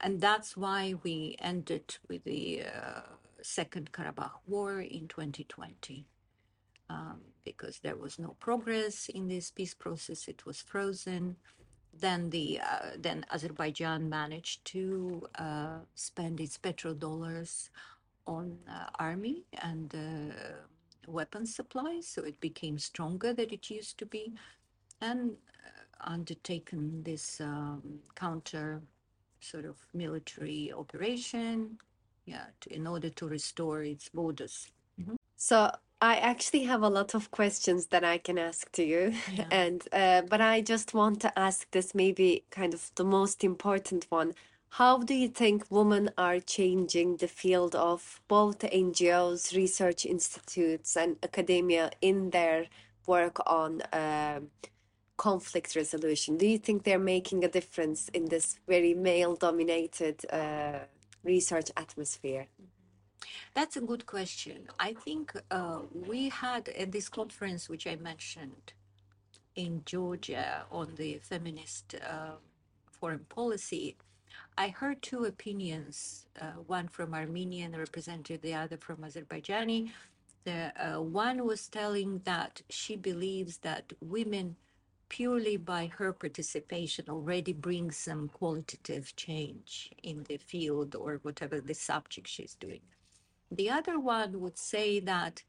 and 0.00 0.20
that's 0.20 0.56
why 0.56 0.94
we 1.04 1.36
ended 1.38 1.98
with 2.08 2.24
the 2.24 2.64
uh, 2.64 3.02
Second 3.42 3.92
Karabakh 3.92 4.40
War 4.48 4.80
in 4.80 5.06
2020. 5.06 6.04
Um, 6.92 7.18
because 7.50 7.76
there 7.80 7.98
was 8.04 8.14
no 8.18 8.30
progress 8.46 8.96
in 9.18 9.24
this 9.28 9.50
peace 9.50 9.76
process, 9.84 10.28
it 10.32 10.40
was 10.48 10.58
frozen. 10.72 11.24
Then 12.04 12.30
the 12.30 12.46
uh, 12.72 12.90
then 13.06 13.18
Azerbaijan 13.34 14.02
managed 14.20 14.58
to 14.74 14.82
uh, 15.46 15.78
spend 15.94 16.34
its 16.40 16.56
petrodollars 16.66 17.70
on 18.26 18.46
uh, 18.68 18.88
army 19.08 19.38
and 19.70 19.88
uh, 19.94 20.34
weapons 21.18 21.50
supplies, 21.54 22.06
so 22.14 22.20
it 22.30 22.38
became 22.40 22.78
stronger 22.78 23.30
than 23.38 23.50
it 23.50 23.64
used 23.78 23.96
to 23.98 24.06
be, 24.06 24.24
and 25.00 25.20
uh, 25.30 26.14
undertaken 26.14 27.02
this 27.10 27.40
um, 27.40 27.82
counter 28.14 28.68
sort 29.40 29.66
of 29.72 29.76
military 29.92 30.72
operation, 30.82 31.78
yeah, 32.32 32.46
to, 32.60 32.66
in 32.78 32.86
order 32.86 33.10
to 33.10 33.24
restore 33.28 33.82
its 33.82 34.08
borders. 34.08 34.70
So 35.36 35.56
I 36.02 36.16
actually 36.16 36.64
have 36.64 36.82
a 36.82 36.88
lot 36.88 37.14
of 37.14 37.30
questions 37.30 37.86
that 37.86 38.04
I 38.04 38.18
can 38.18 38.36
ask 38.38 38.70
to 38.72 38.82
you, 38.84 39.14
Yeah. 39.38 39.46
and 39.50 39.80
uh, 39.92 40.22
but 40.28 40.40
I 40.40 40.60
just 40.60 40.94
want 40.94 41.20
to 41.20 41.38
ask 41.38 41.70
this 41.70 41.94
maybe 41.94 42.44
kind 42.50 42.74
of 42.74 42.90
the 42.96 43.04
most 43.04 43.44
important 43.44 44.06
one. 44.10 44.34
How 44.70 44.98
do 44.98 45.14
you 45.14 45.28
think 45.28 45.64
women 45.70 46.10
are 46.18 46.40
changing 46.40 47.18
the 47.18 47.28
field 47.28 47.74
of 47.76 48.20
both 48.28 48.58
NGOs, 48.60 49.54
research 49.54 50.04
institutes, 50.06 50.96
and 50.96 51.16
academia 51.22 51.90
in 52.00 52.30
their 52.30 52.66
work 53.06 53.36
on 53.46 53.82
um 53.92 54.50
conflict 55.16 55.76
resolution? 55.76 56.36
Do 56.36 56.46
you 56.46 56.58
think 56.58 56.82
they're 56.82 56.98
making 57.16 57.44
a 57.44 57.48
difference 57.48 58.08
in 58.08 58.24
this 58.26 58.58
very 58.66 58.94
male-dominated 58.94 60.16
uh, 60.32 60.80
research 61.22 61.70
atmosphere? 61.76 62.46
That's 63.54 63.76
a 63.76 63.80
good 63.80 64.06
question. 64.06 64.68
I 64.78 64.94
think 64.94 65.32
uh, 65.50 65.80
we 65.92 66.28
had 66.28 66.68
at 66.70 66.92
this 66.92 67.08
conference, 67.08 67.68
which 67.68 67.86
I 67.86 67.96
mentioned 67.96 68.72
in 69.54 69.82
Georgia 69.84 70.64
on 70.70 70.94
the 70.96 71.18
feminist 71.18 71.94
uh, 71.94 72.36
foreign 72.90 73.26
policy, 73.28 73.96
I 74.56 74.68
heard 74.68 75.02
two 75.02 75.24
opinions, 75.24 76.26
uh, 76.40 76.52
one 76.66 76.88
from 76.88 77.14
Armenian 77.14 77.76
representative, 77.76 78.42
the 78.42 78.54
other 78.54 78.76
from 78.76 78.98
Azerbaijani. 78.98 79.90
The 80.44 80.72
uh, 80.76 81.00
one 81.00 81.44
was 81.46 81.68
telling 81.68 82.20
that 82.24 82.62
she 82.68 82.96
believes 82.96 83.58
that 83.58 83.92
women, 84.00 84.56
purely 85.08 85.56
by 85.56 85.86
her 85.98 86.12
participation, 86.12 87.06
already 87.08 87.52
bring 87.52 87.90
some 87.90 88.28
qualitative 88.28 89.14
change 89.16 89.90
in 90.02 90.24
the 90.24 90.38
field 90.38 90.94
or 90.96 91.20
whatever 91.22 91.60
the 91.60 91.74
subject 91.74 92.28
she's 92.28 92.54
doing. 92.54 92.80
The 93.52 93.68
other 93.68 94.00
one 94.00 94.40
would 94.40 94.56
say 94.56 94.98
that 95.00 95.42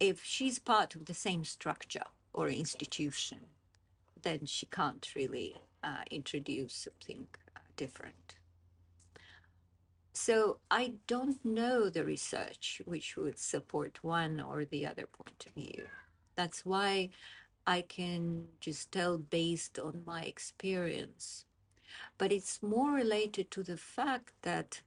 if 0.00 0.24
she's 0.24 0.58
part 0.58 0.96
of 0.96 1.04
the 1.04 1.14
same 1.14 1.44
structure 1.44 2.08
or 2.32 2.48
institution, 2.48 3.38
then 4.20 4.46
she 4.46 4.66
can't 4.66 5.08
really 5.14 5.54
uh, 5.84 6.02
introduce 6.10 6.74
something 6.74 7.28
uh, 7.54 7.60
different. 7.76 8.34
So 10.12 10.58
I 10.72 10.94
don't 11.06 11.44
know 11.44 11.88
the 11.88 12.04
research 12.04 12.82
which 12.84 13.16
would 13.16 13.38
support 13.38 14.02
one 14.02 14.40
or 14.40 14.64
the 14.64 14.84
other 14.84 15.06
point 15.06 15.46
of 15.46 15.54
view. 15.54 15.84
That's 16.34 16.66
why 16.66 17.10
I 17.64 17.82
can 17.82 18.48
just 18.58 18.90
tell 18.90 19.18
based 19.18 19.78
on 19.78 20.02
my 20.04 20.22
experience. 20.22 21.44
But 22.18 22.32
it's 22.32 22.60
more 22.60 22.90
related 22.90 23.52
to 23.52 23.62
the 23.62 23.76
fact 23.76 24.32
that 24.42 24.82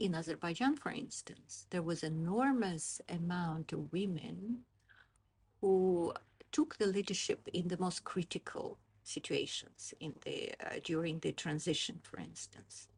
in 0.00 0.14
Azerbaijan, 0.14 0.76
for 0.76 0.90
instance, 0.90 1.66
there 1.70 1.82
was 1.82 2.02
enormous 2.02 3.00
amount 3.08 3.72
of 3.72 3.92
women 3.92 4.60
who 5.60 6.12
took 6.50 6.78
the 6.78 6.86
leadership 6.86 7.48
in 7.52 7.68
the 7.68 7.78
most 7.78 8.02
critical 8.02 8.78
situations 9.04 9.94
in 10.00 10.14
the 10.24 10.52
uh, 10.64 10.80
during 10.82 11.18
the 11.20 11.32
transition, 11.32 12.00
for 12.02 12.18
instance. 12.18 12.88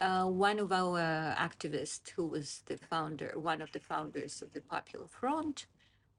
Uh, 0.00 0.26
one 0.26 0.58
of 0.58 0.72
our 0.72 1.00
activists, 1.38 2.10
who 2.10 2.26
was 2.26 2.62
the 2.66 2.76
founder, 2.76 3.32
one 3.36 3.60
of 3.60 3.70
the 3.72 3.80
founders 3.80 4.40
of 4.40 4.52
the 4.52 4.60
Popular 4.60 5.06
Front, 5.08 5.66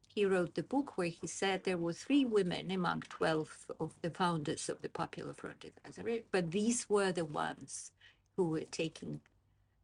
he 0.08 0.26
wrote 0.26 0.54
the 0.56 0.63
book 0.63 0.97
where 0.97 1.08
he 1.08 1.26
said 1.26 1.63
there 1.63 1.78
were 1.78 1.93
three 1.93 2.23
women 2.23 2.69
among 2.69 3.02
12 3.10 3.71
of 3.80 3.93
the 4.02 4.12
founders 4.12 4.69
of 4.69 4.82
the 4.82 4.89
Popular 4.89 5.34
Front 5.34 5.63
in 5.65 5.71
Azerbaijan, 5.88 6.23
but 6.32 6.52
these 6.52 6.88
were 6.89 7.12
the 7.12 7.26
ones 7.26 7.91
who 8.36 8.49
were 8.49 8.62
taking 8.62 9.21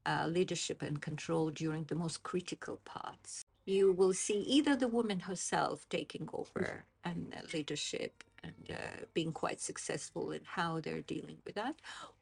uh, 0.06 0.28
leadership 0.28 0.82
and 0.82 1.02
control 1.02 1.50
during 1.50 1.84
the 1.86 1.96
most 1.96 2.24
critical 2.24 2.80
parts. 2.86 3.44
You 3.66 3.92
will 3.92 4.14
see 4.14 4.40
either 4.42 4.76
the 4.76 4.88
woman 4.88 5.22
herself 5.22 5.88
taking 5.90 6.30
over 6.34 6.86
and 7.04 7.34
uh, 7.38 7.42
leadership 7.54 8.24
and 8.44 8.72
uh, 8.72 9.06
being 9.14 9.32
quite 9.32 9.62
successful 9.62 10.32
in 10.32 10.42
how 10.44 10.80
they're 10.80 11.02
dealing 11.02 11.38
with 11.46 11.56
that, 11.56 11.76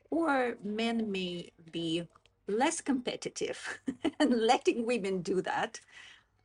or 0.09 0.57
men 0.63 1.11
may 1.11 1.51
be 1.71 2.03
less 2.47 2.81
competitive 2.81 3.79
and 4.19 4.33
letting 4.33 4.85
women 4.85 5.21
do 5.21 5.41
that 5.41 5.79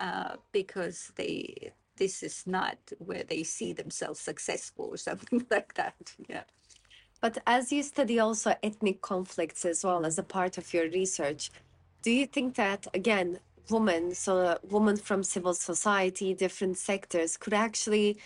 uh, 0.01 0.37
because 0.53 1.13
they 1.17 1.73
this 1.97 2.23
is 2.23 2.45
not 2.47 2.79
where 2.99 3.23
they 3.23 3.43
see 3.45 3.73
themselves 3.73 4.19
successful 4.21 4.87
or 4.87 4.97
something 4.97 5.47
like 5.51 5.75
that. 5.75 5.95
Yeah. 6.29 6.45
But 7.23 7.39
as 7.47 7.73
you 7.73 7.85
study 7.85 8.19
also 8.19 8.57
ethnic 8.65 9.01
conflicts 9.01 9.65
as 9.65 9.85
well 9.85 10.05
as 10.05 10.19
a 10.19 10.25
part 10.25 10.59
of 10.59 10.75
your 10.75 10.91
research, 10.91 11.53
do 12.03 12.11
you 12.11 12.27
think 12.27 12.57
that 12.57 12.89
again, 12.93 13.39
women, 13.71 14.15
so 14.15 14.59
women 14.69 14.97
from 14.97 15.23
civil 15.23 15.55
society, 15.55 16.35
different 16.35 16.79
sectors, 16.79 17.37
could 17.37 17.55
actually 17.55 18.19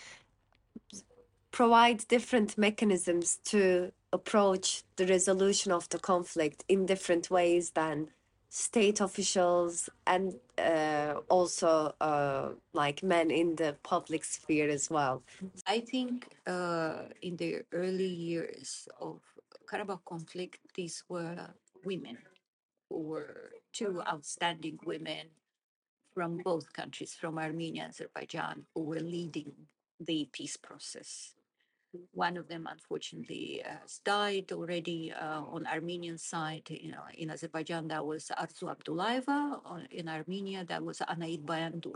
provide 1.51 2.07
different 2.07 2.57
mechanisms 2.57 3.37
to 3.45 3.91
approach 4.11 4.81
the 4.95 5.05
resolution 5.05 5.71
of 5.71 5.87
the 5.89 5.99
conflict 5.99 6.63
in 6.67 6.87
different 6.87 7.29
ways 7.29 7.71
than 7.71 8.07
state 8.49 9.01
officials 9.01 9.89
and 10.05 10.35
uh, 10.57 11.15
also 11.29 11.93
uh, 12.01 12.49
like 12.73 13.03
men 13.03 13.29
in 13.31 13.55
the 13.55 13.75
public 13.83 14.23
sphere 14.23 14.69
as 14.69 14.89
well? 14.89 15.23
I 15.65 15.81
think 15.81 16.29
uh, 16.47 17.03
in 17.21 17.35
the 17.37 17.61
early 17.73 18.07
years 18.07 18.87
of 18.99 19.21
Karabakh 19.69 20.05
conflict, 20.05 20.59
these 20.75 21.03
were 21.09 21.35
women 21.83 22.17
who 22.89 23.01
were 23.01 23.51
two 23.73 24.01
outstanding 24.07 24.79
women 24.85 25.27
from 26.13 26.37
both 26.43 26.71
countries, 26.73 27.13
from 27.13 27.37
Armenia 27.37 27.83
and 27.83 27.91
Azerbaijan, 27.91 28.65
who 28.73 28.83
were 28.83 28.99
leading 28.99 29.51
the 29.99 30.27
peace 30.31 30.57
process. 30.57 31.33
One 32.11 32.37
of 32.37 32.47
them, 32.47 32.67
unfortunately, 32.69 33.61
has 33.65 33.99
died 34.03 34.51
already 34.51 35.11
uh, 35.13 35.41
on 35.41 35.65
Armenian 35.65 36.17
side. 36.17 36.67
You 36.69 36.91
know, 36.91 37.03
in 37.17 37.31
Azerbaijan, 37.31 37.87
that 37.87 38.05
was 38.05 38.31
Arzu 38.37 38.75
Abdullaeva. 38.75 39.87
In 39.91 40.09
Armenia, 40.09 40.65
that 40.65 40.83
was 40.83 40.99
Anaid 40.99 41.45
Bayandur 41.45 41.95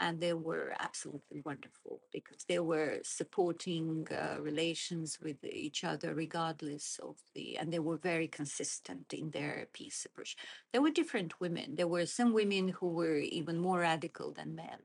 and 0.00 0.18
they 0.20 0.32
were 0.32 0.74
absolutely 0.80 1.42
wonderful 1.44 2.00
because 2.12 2.44
they 2.48 2.58
were 2.58 2.98
supporting 3.02 4.06
uh, 4.10 4.40
relations 4.40 5.18
with 5.22 5.36
each 5.44 5.84
other 5.84 6.14
regardless 6.14 6.98
of 7.02 7.16
the 7.34 7.56
and 7.58 7.72
they 7.72 7.78
were 7.78 7.98
very 7.98 8.26
consistent 8.26 9.12
in 9.12 9.30
their 9.30 9.68
peace 9.72 10.06
approach 10.06 10.36
there 10.72 10.82
were 10.82 10.90
different 10.90 11.40
women 11.40 11.76
there 11.76 11.88
were 11.88 12.06
some 12.06 12.32
women 12.32 12.68
who 12.68 12.88
were 12.88 13.18
even 13.18 13.58
more 13.58 13.80
radical 13.80 14.32
than 14.32 14.54
men 14.54 14.78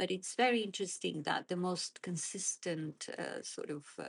but 0.00 0.10
it's 0.10 0.34
very 0.34 0.60
interesting 0.60 1.22
that 1.24 1.46
the 1.48 1.56
most 1.56 2.00
consistent 2.00 3.06
uh, 3.18 3.42
sort 3.42 3.68
of 3.68 3.84
uh, 3.98 4.04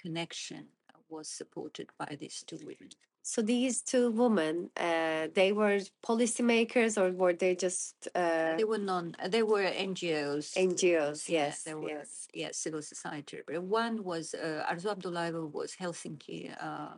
connection 0.00 0.64
was 1.08 1.28
supported 1.28 1.88
by 1.98 2.16
these 2.20 2.44
two 2.46 2.58
women 2.64 2.90
So 3.34 3.42
these 3.42 3.82
two 3.82 4.06
women, 4.22 4.54
uh, 4.88 5.24
they 5.40 5.50
were 5.60 5.80
policymakers 6.10 6.92
or 7.00 7.06
were 7.22 7.36
they 7.42 7.54
just 7.66 7.96
uh, 8.14 8.52
they 8.60 8.68
were 8.72 8.84
non 8.92 9.04
they 9.34 9.44
were 9.52 9.68
ngos 9.88 10.46
NGOs? 10.68 11.20
Yes, 11.38 11.54
there 11.64 11.80
yes. 11.94 12.10
yeah 12.40 12.52
civil 12.64 12.82
society. 12.92 13.36
But 13.46 13.62
one 13.82 13.96
was 14.10 14.24
uh, 14.32 14.70
Arzu 14.70 14.88
Abdullaeva 14.94 15.42
was 15.58 15.70
Helsinki. 15.82 16.40
Uh, 16.68 16.94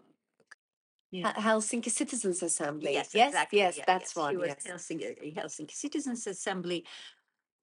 yeah. 1.11 1.33
Helsinki 1.46 1.90
Citizens 1.90 2.42
Assembly. 2.42 2.92
yes, 2.92 3.11
yes, 3.14 3.28
exactly. 3.30 3.59
yes, 3.59 3.80
that's 3.90 4.11
yes. 4.11 4.16
one. 4.16 4.33
She 4.35 4.37
was 4.37 4.48
Yes. 4.48 4.66
Helsinki, 4.68 5.35
Helsinki 5.35 5.72
Citizens 5.72 6.26
Assembly, 6.26 6.85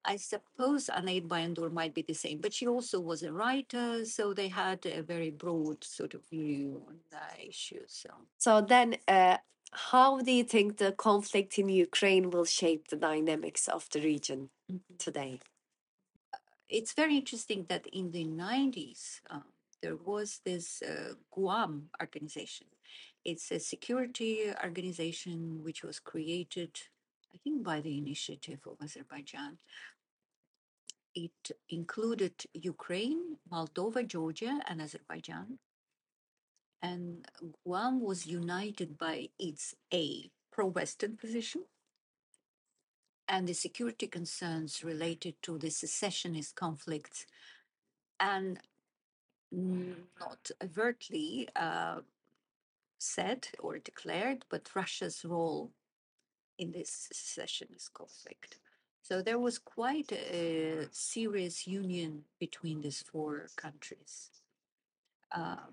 I 0.08 0.16
suppose 0.16 0.88
Anaïd 0.88 1.28
Bayandur 1.28 1.72
might 1.72 1.94
be 1.94 2.02
the 2.02 2.14
same, 2.14 2.40
but 2.40 2.54
she 2.54 2.66
also 2.66 3.00
was 3.02 3.24
a 3.24 3.34
writer, 3.34 4.06
so 4.06 4.34
they 4.34 4.48
had 4.48 4.86
a 4.86 5.02
very 5.04 5.32
broad 5.32 5.84
sort 5.84 6.14
of 6.14 6.22
view 6.30 6.82
on 6.88 6.96
the 7.12 7.50
issue. 7.50 7.84
So, 7.88 8.10
so 8.38 8.62
then, 8.62 8.96
uh, 9.08 9.38
how 9.72 10.22
do 10.22 10.32
you 10.32 10.46
think 10.46 10.78
the 10.78 10.94
conflict 10.94 11.60
in 11.60 11.68
Ukraine 11.68 12.30
will 12.30 12.46
shape 12.46 12.88
the 12.88 12.96
dynamics 12.96 13.68
of 13.68 13.90
the 13.92 14.00
region 14.02 14.50
mm-hmm. 14.72 14.96
today? 14.98 15.42
It's 16.70 16.94
very 16.94 17.18
interesting 17.18 17.66
that 17.68 17.86
in 17.88 18.12
the 18.12 18.26
90s, 18.26 19.22
uh, 19.30 19.40
there 19.82 19.96
was 19.96 20.42
this 20.44 20.82
uh, 20.82 21.14
GUAM 21.32 21.90
organization. 22.02 22.68
It's 23.24 23.52
a 23.52 23.60
security 23.60 24.54
organization 24.64 25.64
which 25.64 25.84
was 25.84 26.00
created, 26.00 26.72
I 27.34 27.38
think, 27.38 27.64
by 27.64 27.82
the 27.82 27.98
initiative 27.98 28.60
of 28.66 28.78
Azerbaijan, 28.82 29.60
it 31.26 31.52
included 31.70 32.46
Ukraine, 32.54 33.38
Moldova, 33.52 34.02
Georgia, 34.06 34.62
and 34.68 34.82
Azerbaijan. 34.82 35.58
And 36.82 37.26
GUAM 37.66 38.02
was 38.02 38.28
united 38.28 38.98
by 38.98 39.30
its 39.40 39.76
A, 39.92 40.30
pro 40.52 40.68
Western 40.68 41.18
position, 41.18 41.64
and 43.28 43.48
the 43.48 43.54
security 43.54 44.08
concerns 44.08 44.84
related 44.84 45.36
to 45.42 45.58
the 45.58 45.72
secessionist 45.72 46.56
conflicts, 46.56 47.26
and 48.20 48.60
not 49.52 50.52
overtly 50.64 51.50
uh, 51.56 52.02
said 53.00 53.48
or 53.60 53.80
declared, 53.80 54.46
but 54.50 54.76
Russia's 54.76 55.26
role 55.26 55.72
in 56.60 56.72
this 56.72 57.10
secessionist 57.12 57.94
conflict. 57.94 58.60
So 59.08 59.22
there 59.22 59.40
was 59.40 59.58
quite 59.58 60.12
a 60.12 60.90
serious 60.92 61.66
union 61.66 62.26
between 62.42 62.82
these 62.82 63.02
four 63.02 63.48
countries. 63.56 64.32
Uh, 65.32 65.68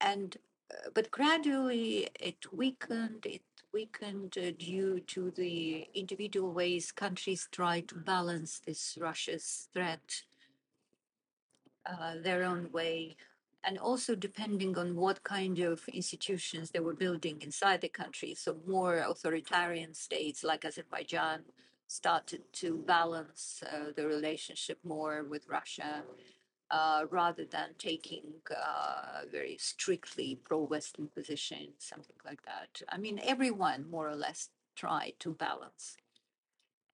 and 0.00 0.36
uh, 0.70 0.90
but 0.94 1.10
gradually 1.10 2.08
it 2.20 2.46
weakened. 2.52 3.26
It 3.26 3.42
weakened 3.72 4.38
uh, 4.38 4.52
due 4.56 5.00
to 5.00 5.32
the 5.32 5.88
individual 5.94 6.52
ways 6.52 6.92
countries 6.92 7.48
try 7.50 7.80
to 7.80 7.96
balance 7.96 8.60
this 8.64 8.96
Russia's 9.00 9.68
threat 9.72 10.22
uh, 11.84 12.14
their 12.22 12.44
own 12.44 12.70
way 12.70 13.16
and 13.64 13.78
also 13.78 14.14
depending 14.14 14.78
on 14.78 14.94
what 14.94 15.24
kind 15.24 15.58
of 15.58 15.88
institutions 15.88 16.70
they 16.70 16.78
were 16.78 16.94
building 16.94 17.42
inside 17.42 17.80
the 17.80 17.88
country. 17.88 18.32
So 18.34 18.58
more 18.64 18.98
authoritarian 18.98 19.92
states 19.92 20.44
like 20.44 20.64
Azerbaijan 20.64 21.46
started 21.86 22.42
to 22.52 22.78
balance 22.78 23.62
uh, 23.70 23.92
the 23.94 24.06
relationship 24.06 24.78
more 24.84 25.24
with 25.24 25.48
Russia 25.48 26.02
uh, 26.70 27.04
rather 27.10 27.44
than 27.44 27.70
taking 27.78 28.24
uh, 28.50 29.20
very 29.30 29.56
strictly 29.58 30.38
pro-Western 30.42 31.08
position, 31.08 31.68
something 31.78 32.16
like 32.24 32.42
that. 32.42 32.82
I 32.88 32.98
mean, 32.98 33.20
everyone 33.22 33.88
more 33.88 34.08
or 34.08 34.16
less 34.16 34.48
tried 34.74 35.14
to 35.20 35.32
balance. 35.32 35.96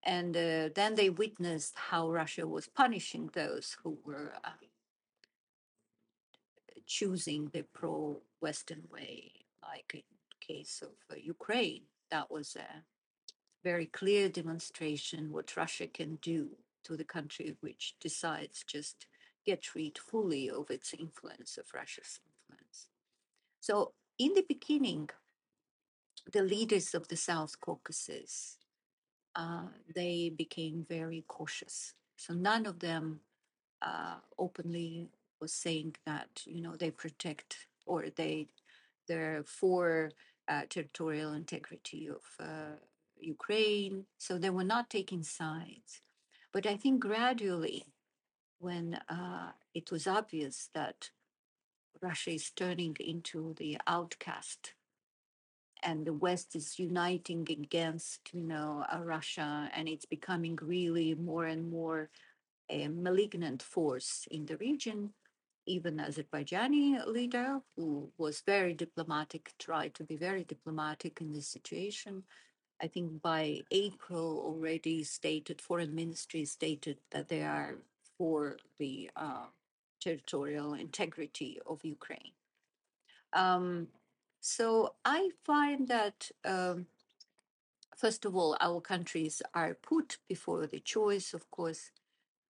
And 0.03 0.37
uh, 0.37 0.69
then 0.75 0.97
they 0.97 1.11
witnessed 1.11 1.75
how 1.91 2.11
Russia 2.11 2.47
was 2.47 2.69
punishing 2.69 3.31
those 3.33 3.77
who 3.83 3.99
were 4.05 4.33
uh, 4.45 4.51
choosing 6.87 7.51
the 7.53 7.63
pro-Western 7.73 8.83
way, 8.93 9.33
like 9.63 9.93
in 9.95 10.03
case 10.41 10.83
of 10.83 10.91
uh, 11.11 11.15
Ukraine. 11.23 11.83
That 12.11 12.31
was 12.31 12.57
a 12.57 12.83
very 13.63 13.87
clear 13.87 14.29
demonstration 14.29 15.33
what 15.33 15.57
Russia 15.57 15.87
can 15.87 16.17
do 16.17 16.51
to 16.85 16.97
the 16.97 17.05
country 17.05 17.57
which 17.61 17.95
decides 18.01 18.65
just 18.67 19.07
get 19.45 19.75
rid 19.75 19.99
fully 19.99 20.51
of 20.51 20.71
its 20.71 20.95
influence, 20.95 21.59
of 21.59 21.67
Russia's 21.75 22.21
influence. 22.27 22.89
So 23.61 23.93
in 24.19 24.35
the 24.35 24.45
beginning, 24.49 25.11
the 26.33 26.43
leaders 26.43 26.95
of 26.95 27.09
the 27.09 27.17
South 27.17 27.61
Caucasus, 27.61 28.59
uh, 29.35 29.69
they 29.95 30.33
became 30.37 30.85
very 30.89 31.25
cautious. 31.27 31.95
So 32.17 32.35
none 32.35 32.67
of 32.67 32.81
them 32.81 33.21
uh, 33.81 34.17
openly 34.39 35.09
was 35.41 35.53
saying 35.53 35.97
that 36.07 36.43
you 36.47 36.63
know 36.63 36.77
they 36.77 36.91
protect 36.91 37.67
or 37.85 38.05
they 38.17 38.47
they're 39.09 39.43
for 39.45 40.13
uh, 40.49 40.63
territorial 40.69 41.33
integrity 41.33 42.09
of 42.09 42.23
uh, 42.39 42.77
Ukraine. 43.23 44.07
So 44.19 44.39
they 44.39 44.51
were 44.51 44.65
not 44.65 44.91
taking 44.91 45.23
sides. 45.23 46.03
But 46.53 46.67
I 46.67 46.77
think 46.77 47.01
gradually, 47.01 47.87
when 48.59 49.01
uh, 49.09 49.53
it 49.75 49.91
was 49.91 50.07
obvious 50.07 50.69
that 50.75 51.11
Russia 52.01 52.33
is 52.33 52.51
turning 52.51 52.97
into 53.01 53.55
the 53.59 53.79
outcast 53.87 54.75
and 55.83 56.07
the 56.07 56.13
West 56.13 56.55
is 56.55 56.79
uniting 56.79 57.47
against, 57.51 58.21
you 58.33 58.45
know, 58.45 58.85
uh, 58.93 58.99
Russia, 59.03 59.69
and 59.75 59.89
it's 59.89 60.07
becoming 60.07 60.59
really 60.63 61.15
more 61.15 61.47
and 61.47 61.71
more 61.71 62.09
a 62.71 62.89
malignant 62.89 63.63
force 63.63 64.27
in 64.31 64.47
the 64.47 64.57
region. 64.59 65.13
Even 65.67 65.99
Azerbaijani 65.99 67.07
leader, 67.07 67.61
who 67.77 68.11
was 68.19 68.43
very 68.47 68.75
diplomatic, 68.75 69.53
tried 69.59 69.95
to 69.95 70.05
be 70.05 70.17
very 70.17 70.45
diplomatic 70.45 71.21
in 71.21 71.33
this 71.33 71.49
situation, 71.49 72.25
I 72.83 72.89
think 72.89 73.23
by 73.23 73.61
April 73.71 74.43
already 74.45 75.05
stated, 75.05 75.61
foreign 75.61 75.95
ministry 75.95 76.45
stated 76.45 76.99
that 77.13 77.29
they 77.29 77.43
are 77.43 77.77
for 78.19 78.57
the 78.79 79.09
uh, 79.15 79.47
territorial 80.01 80.75
integrity 80.75 81.61
of 81.65 81.85
Ukraine. 81.85 82.33
Um, 83.33 83.89
so 84.41 84.95
I 85.05 85.31
find 85.45 85.87
that, 85.87 86.31
um, 86.45 86.87
first 87.97 88.25
of 88.25 88.35
all, 88.35 88.57
our 88.61 88.81
countries 88.81 89.43
are 89.55 89.75
put 89.75 90.19
before 90.29 90.67
the 90.67 90.81
choice, 90.81 91.33
of 91.33 91.49
course, 91.53 91.93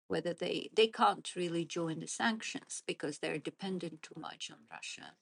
whether 0.06 0.32
they, 0.32 0.70
they 0.74 0.86
can't 0.86 1.34
really 1.34 1.64
join 1.64 2.00
the 2.00 2.06
sanctions 2.06 2.82
because 2.86 3.18
they're 3.18 3.38
dependent 3.38 4.02
too 4.02 4.18
much 4.18 4.50
on 4.50 4.58
Russia. 4.70 5.12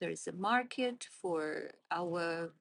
There 0.00 0.10
is 0.10 0.26
a 0.26 0.32
market 0.32 1.06
for 1.20 1.72
our 1.90 2.52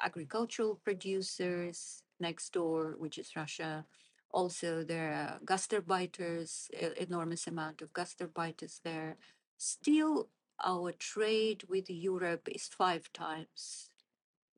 agricultural 0.00 0.80
producers 0.82 2.02
next 2.20 2.52
door, 2.52 2.94
which 2.98 3.18
is 3.18 3.36
Russia. 3.36 3.84
Also, 4.30 4.84
there 4.84 5.12
are 5.12 5.40
gastarbeiters, 5.44 6.70
enormous 6.96 7.46
amount 7.46 7.80
of 7.82 7.92
gastarbeiters 7.92 8.80
there. 8.82 9.16
Still, 9.56 10.28
our 10.64 10.92
trade 10.92 11.64
with 11.68 11.88
Europe 11.88 12.48
is 12.50 12.66
five 12.66 13.12
times 13.12 13.90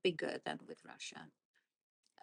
bigger 0.02 0.38
than 0.44 0.58
with 0.66 0.78
Russia. 0.86 1.28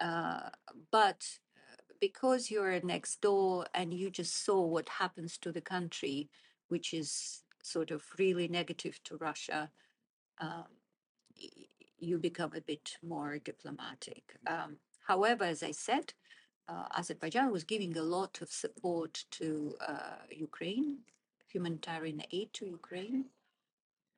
Uh, 0.00 0.50
but 0.90 1.26
uh, 1.56 1.82
because 2.00 2.50
you're 2.50 2.80
next 2.82 3.20
door 3.20 3.66
and 3.74 3.94
you 3.94 4.10
just 4.10 4.44
saw 4.44 4.60
what 4.60 4.88
happens 4.88 5.38
to 5.38 5.52
the 5.52 5.60
country, 5.60 6.28
which 6.68 6.92
is 6.92 7.42
sort 7.62 7.90
of 7.90 8.02
really 8.18 8.48
negative 8.48 9.00
to 9.04 9.16
Russia, 9.16 9.70
um, 10.38 10.66
you 11.98 12.18
become 12.18 12.52
a 12.54 12.60
bit 12.60 12.96
more 13.02 13.38
diplomatic. 13.38 14.36
Um, 14.46 14.76
however, 15.06 15.44
as 15.44 15.62
I 15.62 15.72
said, 15.72 16.12
uh, 16.68 16.86
Azerbaijan 16.96 17.52
was 17.52 17.64
giving 17.64 17.96
a 17.96 18.02
lot 18.02 18.40
of 18.42 18.50
support 18.50 19.24
to 19.32 19.74
uh, 19.86 20.18
Ukraine, 20.30 20.98
humanitarian 21.52 22.22
aid 22.32 22.52
to 22.54 22.66
Ukraine, 22.66 23.26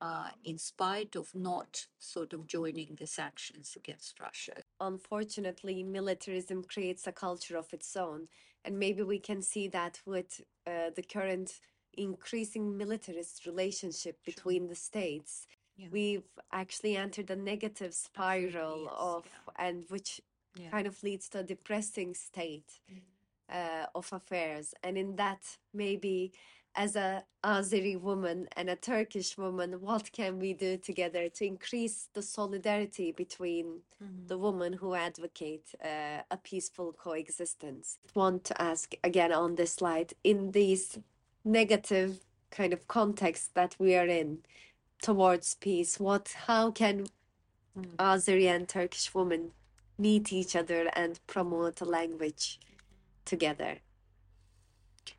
uh, 0.00 0.28
in 0.44 0.58
spite 0.58 1.16
of 1.16 1.34
not 1.34 1.86
sort 1.98 2.32
of 2.32 2.46
joining 2.46 2.96
the 2.98 3.06
sanctions 3.06 3.74
against 3.76 4.20
Russia. 4.20 4.62
Unfortunately, 4.80 5.82
militarism 5.82 6.62
creates 6.62 7.06
a 7.06 7.12
culture 7.12 7.56
of 7.56 7.72
its 7.72 7.96
own, 7.96 8.28
and 8.64 8.78
maybe 8.78 9.02
we 9.02 9.18
can 9.18 9.42
see 9.42 9.68
that 9.68 10.00
with 10.06 10.40
uh, 10.66 10.90
the 10.94 11.02
current 11.02 11.60
increasing 11.94 12.76
militarist 12.76 13.44
relationship 13.44 14.18
between 14.24 14.68
the 14.68 14.74
states 14.74 15.46
yeah. 15.78 15.86
we've 15.90 16.28
actually 16.52 16.96
entered 16.96 17.30
a 17.30 17.36
negative 17.36 17.94
spiral 17.94 18.82
yes, 18.84 18.94
of 18.98 19.24
yeah. 19.24 19.66
and 19.66 19.84
which 19.88 20.20
yeah. 20.56 20.70
kind 20.70 20.86
of 20.86 21.02
leads 21.02 21.28
to 21.30 21.38
a 21.38 21.42
depressing 21.42 22.14
state 22.14 22.80
mm. 22.92 23.00
uh, 23.50 23.86
of 23.94 24.12
affairs 24.12 24.74
and 24.82 24.98
in 24.98 25.16
that 25.16 25.42
maybe 25.72 26.32
as 26.78 26.94
a 26.94 27.24
Azeri 27.42 28.00
woman 28.00 28.48
and 28.56 28.70
a 28.70 28.76
Turkish 28.76 29.36
woman, 29.36 29.80
what 29.80 30.12
can 30.12 30.38
we 30.38 30.52
do 30.52 30.76
together 30.76 31.28
to 31.28 31.44
increase 31.44 32.08
the 32.14 32.22
solidarity 32.22 33.10
between 33.10 33.80
mm-hmm. 34.02 34.26
the 34.26 34.38
women 34.38 34.72
who 34.74 34.94
advocate 34.94 35.74
uh, 35.84 36.22
a 36.30 36.36
peaceful 36.36 36.92
coexistence? 36.92 37.98
I 38.14 38.18
want 38.18 38.44
to 38.44 38.62
ask 38.62 38.94
again 39.02 39.32
on 39.32 39.56
this 39.56 39.72
slide 39.74 40.14
in 40.22 40.52
these 40.52 40.98
negative 41.44 42.20
kind 42.50 42.72
of 42.72 42.86
context 42.86 43.54
that 43.54 43.74
we 43.78 43.96
are 43.96 44.06
in, 44.06 44.38
towards 45.02 45.54
peace? 45.54 45.98
What, 45.98 46.34
how 46.46 46.70
can 46.70 47.06
mm. 47.78 47.86
Azeri 47.96 48.46
and 48.46 48.68
Turkish 48.68 49.14
women 49.14 49.52
meet 49.98 50.32
each 50.32 50.54
other 50.54 50.90
and 50.94 51.18
promote 51.26 51.80
a 51.80 51.84
language 51.84 52.60
together? 53.24 53.78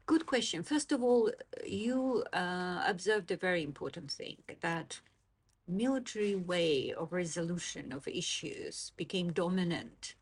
good 0.05 0.25
question. 0.25 0.63
First 0.63 0.91
of 0.91 1.03
all, 1.03 1.31
you 1.65 2.23
uh, 2.33 2.83
observed 2.85 3.31
a 3.31 3.37
very 3.37 3.63
important 3.63 4.11
thing 4.11 4.37
that 4.61 4.99
military 5.67 6.35
way 6.35 6.93
of 6.97 7.13
resolution 7.13 7.91
of 7.91 8.07
issues 8.07 8.91
became 8.97 9.31
dominant 9.31 10.15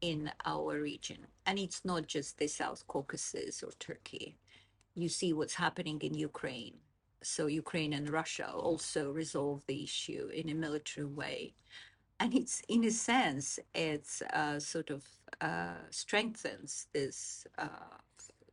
in 0.00 0.30
our 0.44 0.78
region. 0.80 1.26
And 1.46 1.58
it's 1.58 1.84
not 1.84 2.06
just 2.06 2.38
the 2.38 2.46
South 2.46 2.86
Caucasus 2.86 3.62
or 3.62 3.70
Turkey. 3.78 4.36
You 4.94 5.08
see 5.08 5.32
what's 5.32 5.54
happening 5.54 6.00
in 6.02 6.14
Ukraine. 6.14 6.74
So 7.26 7.46
Ukraine 7.46 7.92
and 7.92 8.08
Russia 8.08 8.48
also 8.52 9.10
resolve 9.10 9.60
the 9.66 9.82
issue 9.82 10.30
in 10.32 10.48
a 10.48 10.54
military 10.54 11.06
way. 11.06 11.54
And 12.20 12.32
it's, 12.32 12.62
in 12.68 12.84
a 12.84 12.90
sense, 12.90 13.58
it's 13.74 14.22
uh, 14.32 14.60
sort 14.60 14.90
of 14.90 15.04
uh, 15.40 15.80
strengthens 15.90 16.86
this 16.92 17.44
uh, 17.58 17.98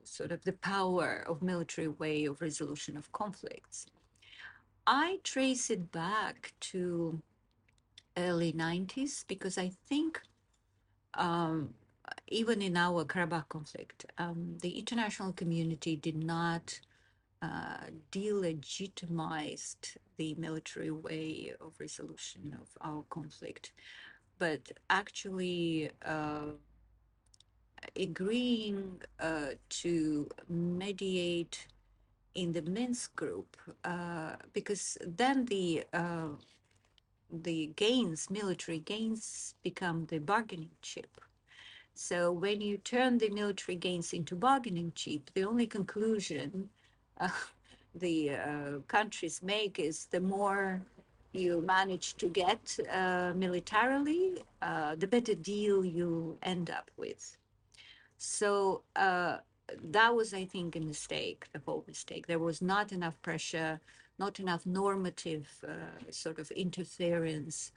sort 0.04 0.32
of 0.32 0.44
the 0.44 0.54
power 0.54 1.24
of 1.28 1.44
military 1.44 1.88
way 1.88 2.26
of 2.26 2.42
resolution 2.42 2.98
of 2.98 3.12
conflicts. 3.12 3.86
I 4.88 5.20
trace 5.24 5.70
it 5.70 5.92
back 5.92 6.54
to 6.72 7.22
early 8.18 8.54
90s 8.54 9.24
because 9.28 9.58
I 9.60 9.72
think 9.88 10.20
um, 11.14 11.76
even 12.28 12.62
in 12.64 12.76
our 12.76 13.06
Karabakh 13.06 13.50
conflict, 13.50 14.08
um, 14.18 14.58
the 14.62 14.80
international 14.80 15.32
community 15.32 15.96
did 15.96 16.18
not 16.18 16.80
uh, 17.44 17.88
delegitimized 18.12 19.98
the 20.18 20.34
military 20.36 20.92
way 20.92 21.54
of 21.60 21.74
resolution 21.80 22.58
of 22.62 22.70
our 22.82 23.04
conflict, 23.10 23.74
but 24.40 24.62
actually 24.90 25.92
uh, 26.06 26.52
agreeing 27.98 29.02
uh, 29.20 29.50
to 29.70 30.30
mediate 30.48 31.68
in 32.36 32.54
the 32.54 32.62
Minsk 32.62 33.16
group, 33.16 33.58
uh, 33.84 34.36
because 34.54 34.98
then 35.06 35.46
the 35.46 35.84
uh, 35.94 36.30
the 37.30 37.72
gains, 37.76 38.30
military 38.30 38.80
gains, 38.80 39.56
become 39.64 40.06
the 40.06 40.20
bargaining 40.20 40.76
chip. 40.82 41.20
So 41.96 42.32
when 42.32 42.62
you 42.62 42.78
turn 42.78 43.18
the 43.18 43.30
military 43.30 43.76
gains 43.76 44.14
into 44.14 44.36
bargaining 44.36 44.94
chip, 44.96 45.32
the 45.34 45.44
only 45.44 45.68
conclusion 45.68 46.70
uh, 47.20 47.30
the 47.96 48.32
uh, 48.32 48.80
countries 48.88 49.42
make 49.44 49.80
is 49.80 50.06
the 50.06 50.20
more 50.20 50.82
you 51.34 51.62
manage 51.62 52.16
to 52.16 52.28
get 52.28 52.78
uh, 52.92 53.34
militarily, 53.36 54.44
uh, 54.62 54.96
the 54.96 55.08
better 55.08 55.34
deal 55.34 55.84
you 55.84 56.38
end 56.44 56.70
up 56.70 56.92
with. 56.96 57.38
So 58.18 58.84
uh, 58.96 59.38
that 59.92 60.16
was, 60.16 60.34
I 60.34 60.46
think, 60.46 60.76
a 60.76 60.80
mistake, 60.80 61.48
the 61.52 61.62
whole 61.66 61.84
mistake. 61.88 62.28
There 62.28 62.40
was 62.40 62.62
not 62.62 62.92
enough 62.92 63.20
pressure, 63.24 63.80
not 64.20 64.40
enough 64.40 64.66
normative 64.66 65.48
sort 66.12 66.38
of 66.38 66.52
interference 66.52 67.72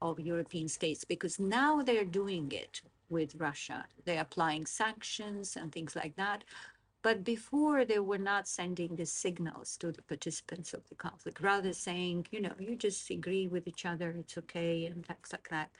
of 0.00 0.18
European 0.18 0.68
states, 0.68 1.04
because 1.04 1.38
now 1.38 1.82
they're 1.82 2.06
doing 2.06 2.50
it 2.50 2.80
with 3.10 3.34
Russia. 3.36 3.84
They're 4.04 4.22
applying 4.22 4.66
sanctions 4.66 5.56
and 5.56 5.70
things 5.70 5.94
like 5.94 6.16
that. 6.16 6.44
But 7.02 7.24
before, 7.24 7.84
they 7.84 7.98
were 7.98 8.18
not 8.18 8.46
sending 8.46 8.94
the 8.96 9.06
signals 9.06 9.76
to 9.78 9.90
the 9.90 10.02
participants 10.02 10.72
of 10.72 10.88
the 10.88 10.94
conflict, 10.94 11.40
rather 11.40 11.72
saying, 11.72 12.28
you 12.30 12.40
know, 12.40 12.54
you 12.60 12.76
just 12.76 13.10
agree 13.10 13.48
with 13.48 13.66
each 13.66 13.84
other, 13.84 14.10
it's 14.10 14.38
okay, 14.38 14.86
and 14.86 15.04
things 15.04 15.30
like 15.32 15.48
that. 15.50 15.70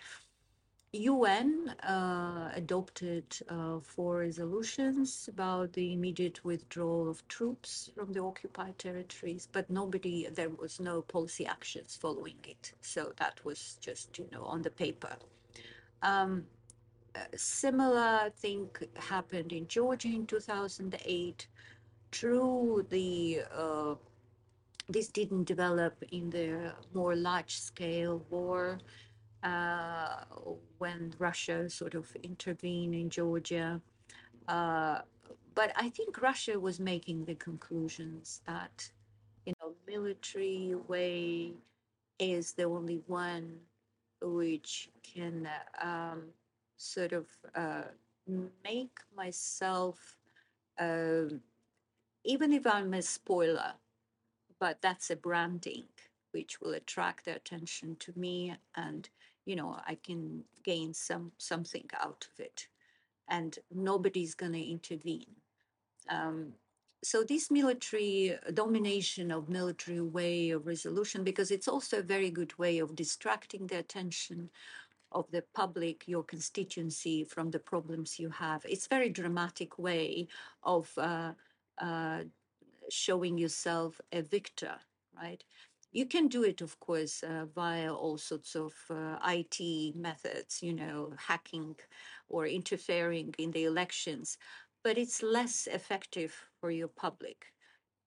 UN 0.94 1.70
uh, 1.84 2.50
adopted 2.54 3.24
uh, 3.48 3.80
four 3.80 4.18
resolutions 4.18 5.26
about 5.26 5.72
the 5.72 5.94
immediate 5.94 6.44
withdrawal 6.44 7.08
of 7.08 7.26
troops 7.28 7.88
from 7.94 8.12
the 8.12 8.20
occupied 8.20 8.78
territories, 8.78 9.48
but 9.50 9.70
nobody, 9.70 10.28
there 10.28 10.50
was 10.50 10.80
no 10.80 11.00
policy 11.00 11.46
actions 11.46 11.96
following 11.96 12.36
it. 12.44 12.74
So 12.82 13.12
that 13.16 13.42
was 13.42 13.78
just, 13.80 14.18
you 14.18 14.28
know, 14.32 14.42
on 14.42 14.60
the 14.60 14.70
paper. 14.70 15.16
Um, 16.02 16.46
similar 17.36 18.30
thing 18.36 18.68
happened 18.96 19.52
in 19.52 19.66
Georgia 19.68 20.08
in 20.08 20.26
2008. 20.26 21.46
True, 22.10 22.86
the 22.90 23.42
uh, 23.54 23.94
this 24.88 25.08
didn't 25.08 25.44
develop 25.44 26.02
in 26.10 26.30
the 26.30 26.74
more 26.92 27.16
large 27.16 27.58
scale 27.58 28.24
war 28.30 28.78
uh, 29.42 30.24
when 30.78 31.14
Russia 31.18 31.68
sort 31.68 31.94
of 31.94 32.14
intervened 32.22 32.94
in 32.94 33.08
Georgia. 33.08 33.80
Uh, 34.48 35.00
but 35.54 35.72
I 35.76 35.88
think 35.90 36.20
Russia 36.20 36.58
was 36.58 36.80
making 36.80 37.24
the 37.24 37.34
conclusions 37.34 38.42
that, 38.46 38.90
you 39.46 39.52
know, 39.60 39.74
military 39.86 40.74
way 40.88 41.52
is 42.18 42.52
the 42.52 42.64
only 42.64 43.02
one 43.06 43.56
which 44.20 44.90
can 45.02 45.48
um, 45.80 46.22
sort 46.82 47.12
of 47.12 47.26
uh, 47.54 47.82
make 48.64 48.98
myself, 49.16 50.16
uh, 50.78 51.24
even 52.24 52.52
if 52.52 52.66
I'm 52.66 52.94
a 52.94 53.02
spoiler, 53.02 53.74
but 54.58 54.82
that's 54.82 55.10
a 55.10 55.16
branding 55.16 55.84
which 56.32 56.60
will 56.60 56.74
attract 56.74 57.24
their 57.24 57.36
attention 57.36 57.96
to 58.00 58.12
me 58.16 58.54
and 58.74 59.10
you 59.44 59.54
know 59.54 59.78
i 59.86 59.94
can 59.94 60.42
gain 60.64 60.94
some 60.94 61.32
something 61.38 61.88
out 62.00 62.26
of 62.32 62.40
it. 62.40 62.68
And 63.28 63.58
nobody's 63.72 64.34
going 64.34 64.52
to 64.52 64.70
intervene. 64.70 65.36
Um, 66.08 66.54
so 67.02 67.24
this 67.24 67.50
military 67.50 68.38
domination 68.52 69.30
of 69.30 69.48
military 69.48 70.00
way 70.00 70.50
of 70.50 70.66
resolution 70.66 71.24
because 71.24 71.50
it's 71.50 71.68
also 71.68 71.98
a 71.98 72.02
very 72.02 72.30
good 72.30 72.56
way 72.58 72.78
of 72.78 72.94
distracting 72.94 73.66
the 73.66 73.78
attention 73.78 74.50
of 75.14 75.30
the 75.30 75.44
public 75.54 76.08
your 76.08 76.24
constituency 76.24 77.24
from 77.24 77.50
the 77.50 77.58
problems 77.58 78.18
you 78.18 78.30
have. 78.30 78.64
It's 78.68 78.86
very 78.86 79.08
dramatic 79.08 79.78
way 79.78 80.28
of 80.62 80.90
uh, 80.98 81.32
uh, 81.78 82.24
showing 82.90 83.38
yourself 83.38 84.00
a 84.12 84.22
victor 84.22 84.74
right? 85.20 85.42
You 85.92 86.06
can 86.06 86.28
do 86.28 86.42
it, 86.42 86.62
of 86.62 86.78
course, 86.80 87.22
uh, 87.22 87.46
via 87.54 87.92
all 87.92 88.16
sorts 88.16 88.54
of 88.54 88.72
uh, 88.88 89.18
IT 89.26 89.94
methods, 89.94 90.62
you 90.62 90.72
know, 90.72 91.12
hacking 91.18 91.76
or 92.28 92.46
interfering 92.46 93.34
in 93.38 93.50
the 93.50 93.64
elections, 93.64 94.38
but 94.82 94.96
it's 94.96 95.22
less 95.22 95.68
effective 95.70 96.34
for 96.60 96.70
your 96.70 96.88
public 96.88 97.51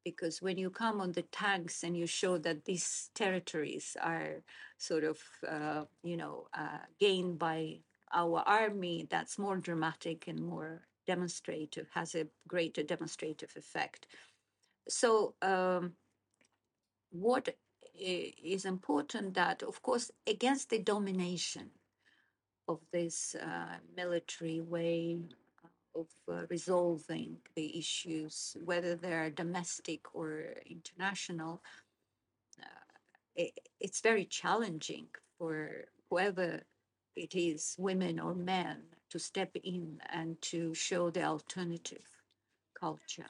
because 0.05 0.41
when 0.41 0.57
you 0.57 0.69
come 0.69 1.01
on 1.01 1.11
the 1.11 1.23
tanks 1.23 1.83
and 1.83 1.97
you 1.97 2.05
show 2.07 2.37
that 2.37 2.63
these 2.63 3.09
territories 3.15 3.97
are 4.01 4.43
sort 4.77 5.03
of, 5.03 5.17
uh, 5.49 5.83
you 6.03 6.15
know, 6.15 6.47
uh, 6.53 6.77
gained 6.99 7.39
by 7.39 7.79
our 8.13 8.43
army, 8.45 9.07
that's 9.09 9.39
more 9.39 9.57
dramatic 9.57 10.27
and 10.27 10.39
more 10.39 10.83
demonstrative, 11.07 11.87
has 11.93 12.15
a 12.15 12.27
greater 12.47 12.83
demonstrative 12.83 13.51
effect. 13.57 14.05
So, 14.87 15.33
um, 15.41 15.93
what 17.11 17.49
is 17.99 18.65
important 18.65 19.33
that, 19.33 19.63
of 19.63 19.81
course, 19.81 20.11
against 20.27 20.69
the 20.69 20.79
domination 20.79 21.71
of 22.67 22.79
this 22.91 23.35
uh, 23.35 23.77
military 23.95 24.61
way 24.61 25.17
of 25.95 26.07
uh, 26.29 26.45
resolving 26.49 27.37
the 27.55 27.77
issues, 27.77 28.57
whether 28.63 28.95
they're 28.95 29.29
domestic 29.29 30.01
or 30.13 30.55
international, 30.65 31.61
uh, 32.61 32.65
it, 33.35 33.51
it's 33.79 34.01
very 34.01 34.25
challenging 34.25 35.07
for 35.37 35.85
whoever 36.09 36.61
it 37.15 37.35
is, 37.35 37.75
women 37.79 38.19
or 38.19 38.35
men, 38.35 38.83
to 39.09 39.19
step 39.19 39.51
in 39.63 39.99
and 40.11 40.41
to 40.41 40.73
show 40.73 41.09
the 41.09 41.23
alternative 41.23 42.05
culture. 42.79 43.29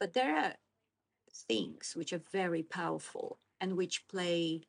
But 0.00 0.14
there 0.14 0.36
are 0.36 0.54
things 1.48 1.94
which 1.96 2.12
are 2.12 2.22
very 2.32 2.62
powerful 2.62 3.38
and 3.60 3.76
which 3.76 4.06
play 4.08 4.62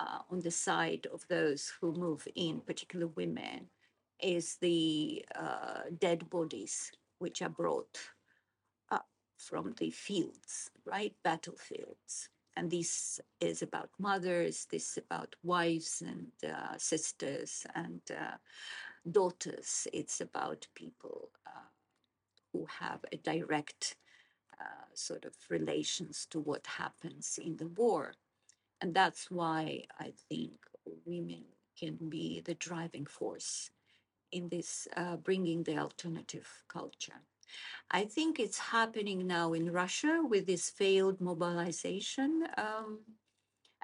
uh, 0.00 0.20
on 0.30 0.40
the 0.40 0.50
side 0.50 1.06
of 1.12 1.26
those 1.28 1.72
who 1.80 1.92
move 1.92 2.26
in, 2.34 2.60
particularly 2.60 3.12
women, 3.16 3.68
is 4.20 4.56
the 4.60 5.24
uh, 5.34 5.82
dead 5.98 6.28
bodies 6.30 6.92
which 7.18 7.42
are 7.42 7.48
brought 7.48 7.98
up 8.90 9.06
from 9.36 9.74
the 9.78 9.90
fields, 9.90 10.70
right? 10.84 11.14
Battlefields. 11.22 12.28
And 12.56 12.70
this 12.70 13.20
is 13.40 13.62
about 13.62 13.90
mothers, 14.00 14.66
this 14.70 14.92
is 14.92 14.98
about 14.98 15.36
wives 15.44 16.02
and 16.04 16.32
uh, 16.44 16.76
sisters 16.76 17.64
and 17.76 18.00
uh, 18.10 18.36
daughters. 19.08 19.86
It's 19.92 20.20
about 20.20 20.66
people 20.74 21.30
uh, 21.46 21.68
who 22.52 22.66
have 22.80 23.04
a 23.12 23.16
direct 23.16 23.94
uh, 24.60 24.86
sort 24.94 25.24
of 25.24 25.34
relations 25.48 26.26
to 26.30 26.40
what 26.40 26.66
happens 26.66 27.38
in 27.40 27.56
the 27.56 27.68
war. 27.68 28.14
And 28.80 28.92
that's 28.92 29.30
why 29.30 29.84
I 30.00 30.12
think 30.28 30.52
women 31.06 31.44
can 31.78 31.96
be 32.08 32.40
the 32.40 32.54
driving 32.54 33.06
force 33.06 33.70
in 34.32 34.48
this 34.48 34.88
uh, 34.96 35.16
bringing 35.16 35.62
the 35.62 35.78
alternative 35.78 36.48
culture. 36.68 37.20
I 37.90 38.04
think 38.04 38.38
it's 38.38 38.58
happening 38.58 39.26
now 39.26 39.54
in 39.54 39.72
Russia 39.72 40.22
with 40.28 40.46
this 40.46 40.68
failed 40.70 41.20
mobilization. 41.20 42.46
Um, 42.56 43.00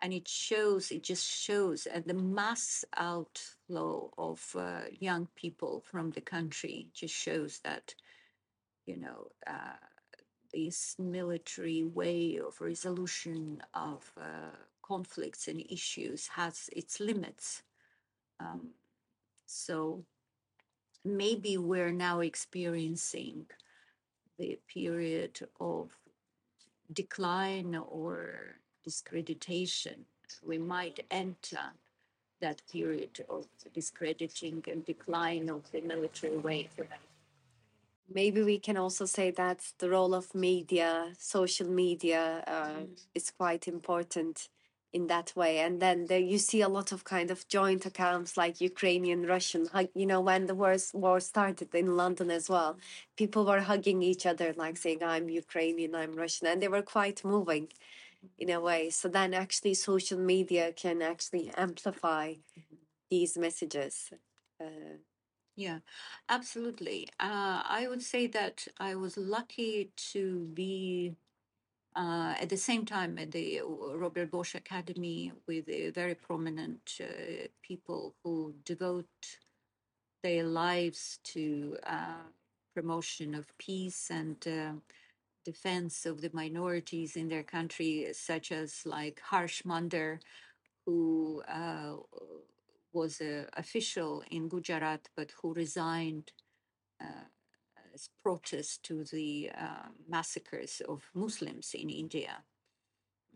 and 0.03 0.13
it 0.13 0.29
shows, 0.29 0.91
it 0.91 1.03
just 1.03 1.27
shows 1.27 1.87
uh, 1.87 2.01
the 2.05 2.15
mass 2.15 2.85
outflow 2.97 4.13
of 4.19 4.55
uh, 4.59 4.81
young 4.99 5.29
people 5.35 5.81
from 5.81 6.11
the 6.11 6.21
country 6.21 6.89
just 6.93 7.15
shows 7.15 7.61
that, 7.65 7.95
you 8.87 8.99
know, 8.99 9.29
uh, 9.47 9.79
this 10.53 10.97
military 10.99 11.85
way 11.85 12.39
of 12.39 12.61
resolution 12.61 13.63
of 13.73 14.13
uh, 14.21 14.57
conflicts 14.83 15.49
and 15.49 15.65
issues 15.71 16.29
has 16.29 16.69
its 16.73 17.01
limits. 17.01 17.63
Um, 18.41 18.71
so 19.47 20.05
maybe 21.05 21.57
we're 21.59 21.93
now 21.93 22.21
experiencing 22.21 23.47
the 24.39 24.59
period 24.69 25.41
of 25.61 25.91
decline 26.93 27.77
or 27.77 28.57
discreditation. 28.83 30.05
We 30.47 30.59
might 30.59 31.05
enter 31.11 31.73
that 32.41 32.63
period 32.71 33.25
of 33.29 33.47
discrediting 33.73 34.65
and 34.71 34.85
decline 34.85 35.49
of 35.49 35.71
the 35.73 35.81
military 35.81 36.37
way. 36.37 36.69
Maybe 38.13 38.43
we 38.43 38.59
can 38.59 38.77
also 38.77 39.07
say 39.07 39.31
that 39.31 39.61
the 39.79 39.89
role 39.89 40.15
of 40.15 40.35
media, 40.35 41.13
social 41.19 41.69
media, 41.69 42.45
uh, 42.47 42.81
mm. 42.81 42.89
is 43.15 43.31
quite 43.31 43.67
important 43.67 44.49
in 44.95 45.09
that 45.09 45.35
way 45.35 45.59
and 45.59 45.83
then 45.83 46.07
there 46.07 46.21
you 46.21 46.39
see 46.39 46.61
a 46.61 46.69
lot 46.69 46.93
of 46.93 47.03
kind 47.03 47.31
of 47.31 47.47
joint 47.49 47.85
accounts 47.85 48.37
like 48.37 48.61
ukrainian 48.61 49.27
russian 49.27 49.69
you 49.95 50.07
know 50.07 50.21
when 50.21 50.47
the 50.47 50.55
war, 50.55 50.77
war 50.93 51.19
started 51.19 51.75
in 51.75 51.97
london 51.97 52.31
as 52.31 52.49
well 52.49 52.79
people 53.17 53.45
were 53.45 53.61
hugging 53.61 54.03
each 54.03 54.25
other 54.25 54.55
like 54.57 54.77
saying 54.77 55.03
i'm 55.03 55.29
ukrainian 55.29 55.95
i'm 55.97 56.15
russian 56.15 56.47
and 56.47 56.63
they 56.63 56.69
were 56.69 56.83
quite 56.97 57.25
moving 57.25 57.67
in 58.39 58.49
a 58.51 58.61
way 58.61 58.89
so 58.89 59.09
then 59.09 59.35
actually 59.35 59.75
social 59.75 60.19
media 60.19 60.73
can 60.73 61.03
actually 61.03 61.51
amplify 61.57 62.35
these 63.11 63.37
messages 63.37 64.13
uh, 64.61 64.97
yeah, 65.57 65.79
absolutely. 66.29 67.09
Uh, 67.21 67.63
I 67.65 67.87
would 67.89 68.03
say 68.03 68.27
that 68.29 68.67
I 68.81 68.97
was 68.97 69.17
lucky 69.17 69.93
to 70.13 70.49
be 70.53 71.15
uh, 71.97 72.35
at 72.41 72.49
the 72.49 72.57
same 72.57 72.85
time 72.85 73.19
at 73.19 73.31
the 73.31 73.61
uh, 73.61 73.97
Robert 73.97 74.31
Bosch 74.31 74.55
Academy 74.55 75.33
with 75.47 75.67
very 75.95 76.15
prominent 76.15 76.99
uh, 77.01 77.47
people 77.63 78.15
who 78.25 78.55
devote 78.65 79.39
their 80.23 80.45
lives 80.45 81.19
to 81.25 81.77
uh, 81.87 82.25
promotion 82.75 83.35
of 83.35 83.57
peace 83.59 84.11
and 84.11 84.47
uh, 84.49 84.73
defense 85.45 86.07
of 86.07 86.21
the 86.21 86.31
minorities 86.33 87.17
in 87.17 87.29
their 87.29 87.43
country, 87.43 88.09
such 88.13 88.51
as 88.51 88.85
like 88.87 89.21
Harsh 89.21 89.65
Mander, 89.65 90.21
who 90.87 91.43
uh, 91.49 91.97
was 92.93 93.21
an 93.21 93.47
official 93.55 94.23
in 94.31 94.49
Gujarat 94.49 95.09
but 95.17 95.33
who 95.43 95.55
resigned 95.55 96.33
as 97.95 98.11
protest 98.23 98.83
to 98.85 99.05
the 99.05 99.51
uh, 99.57 99.89
massacres 100.09 100.83
of 100.89 101.11
Muslims 101.15 101.75
in 101.75 101.89
India. 101.89 102.43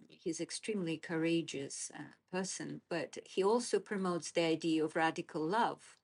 He's 0.09 0.40
extremely 0.40 0.97
courageous 0.97 1.90
uh, 1.94 2.03
person, 2.33 2.81
but 2.90 3.18
he 3.25 3.42
also 3.42 3.79
promotes 3.79 4.31
the 4.31 4.42
idea 4.42 4.85
of 4.85 4.97
radical 4.97 5.47
love. 5.47 5.97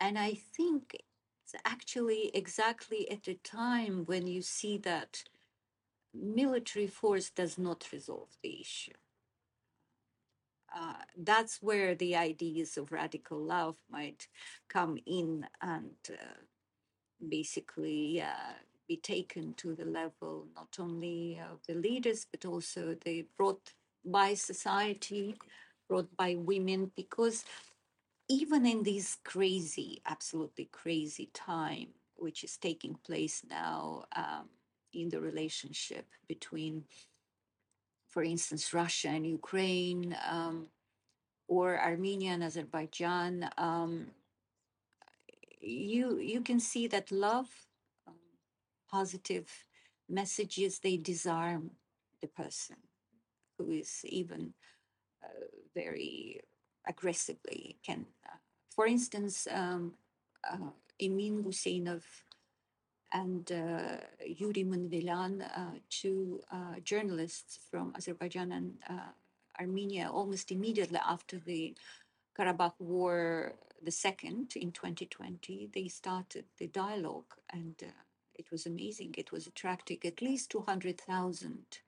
And 0.00 0.18
I 0.18 0.34
think 0.34 0.96
it's 1.44 1.54
actually 1.64 2.30
exactly 2.34 3.10
at 3.10 3.24
the 3.24 3.38
time 3.42 4.04
when 4.06 4.26
you 4.26 4.42
see 4.42 4.78
that 4.78 5.24
military 6.14 6.86
force 6.86 7.30
does 7.30 7.58
not 7.58 7.88
resolve 7.92 8.36
the 8.42 8.60
issue. 8.60 8.92
Uh, 10.74 10.92
that's 11.16 11.62
where 11.62 11.94
the 11.94 12.14
ideas 12.14 12.76
of 12.76 12.92
radical 12.92 13.38
love 13.38 13.76
might 13.90 14.28
come 14.68 14.98
in 15.06 15.46
and 15.62 15.96
uh, 16.10 16.34
basically 17.26 18.22
uh, 18.22 18.54
be 18.88 18.96
taken 18.96 19.54
to 19.54 19.74
the 19.74 19.84
level 19.84 20.46
not 20.54 20.76
only 20.78 21.40
of 21.50 21.58
the 21.66 21.74
leaders 21.74 22.26
but 22.30 22.44
also 22.44 22.96
they 23.04 23.24
brought 23.36 23.72
by 24.04 24.34
society 24.34 25.36
brought 25.88 26.14
by 26.16 26.34
women 26.36 26.90
because 26.96 27.44
even 28.28 28.66
in 28.66 28.82
this 28.82 29.18
crazy 29.24 30.00
absolutely 30.06 30.68
crazy 30.72 31.28
time 31.34 31.88
which 32.16 32.42
is 32.42 32.56
taking 32.56 32.94
place 33.04 33.42
now 33.48 34.04
um, 34.16 34.48
in 34.94 35.08
the 35.10 35.20
relationship 35.20 36.06
between 36.26 36.84
for 38.08 38.22
instance 38.22 38.72
russia 38.72 39.08
and 39.08 39.26
ukraine 39.26 40.16
um, 40.30 40.66
or 41.46 41.78
armenia 41.78 42.32
and 42.32 42.42
azerbaijan 42.42 43.48
um, 43.58 44.06
you 45.60 46.18
you 46.18 46.40
can 46.40 46.60
see 46.60 46.86
that 46.86 47.10
love 47.10 47.48
um, 48.06 48.14
positive 48.90 49.48
messages 50.08 50.78
they 50.78 50.96
disarm 50.96 51.70
the 52.20 52.28
person 52.28 52.76
who 53.56 53.70
is 53.70 54.00
even 54.04 54.54
uh, 55.22 55.44
very 55.74 56.40
aggressively 56.86 57.76
can 57.84 58.06
uh, 58.26 58.36
for 58.74 58.86
instance 58.86 59.46
um, 59.50 59.94
uh, 60.50 60.70
Emin 61.00 61.42
and 63.12 63.50
uh, 63.52 63.96
Yuri 64.24 64.64
Manvelyan, 64.64 65.42
uh, 65.42 65.78
two 65.88 66.42
uh, 66.52 66.78
journalists 66.84 67.58
from 67.70 67.92
Azerbaijan 67.96 68.52
and 68.52 68.74
uh, 68.88 69.12
Armenia, 69.58 70.10
almost 70.10 70.50
immediately 70.52 71.00
after 71.06 71.38
the 71.38 71.74
Karabakh 72.38 72.74
War 72.78 73.54
the 73.82 73.90
second 73.90 74.54
in 74.56 74.72
2020, 74.72 75.70
they 75.74 75.88
started 75.88 76.44
the 76.58 76.66
dialogue, 76.66 77.34
and 77.50 77.74
uh, 77.82 77.90
it 78.34 78.50
was 78.50 78.66
amazing. 78.66 79.14
It 79.16 79.32
was 79.32 79.46
attracting 79.46 79.98
at 80.04 80.22
least 80.22 80.50
200,000 80.50 81.78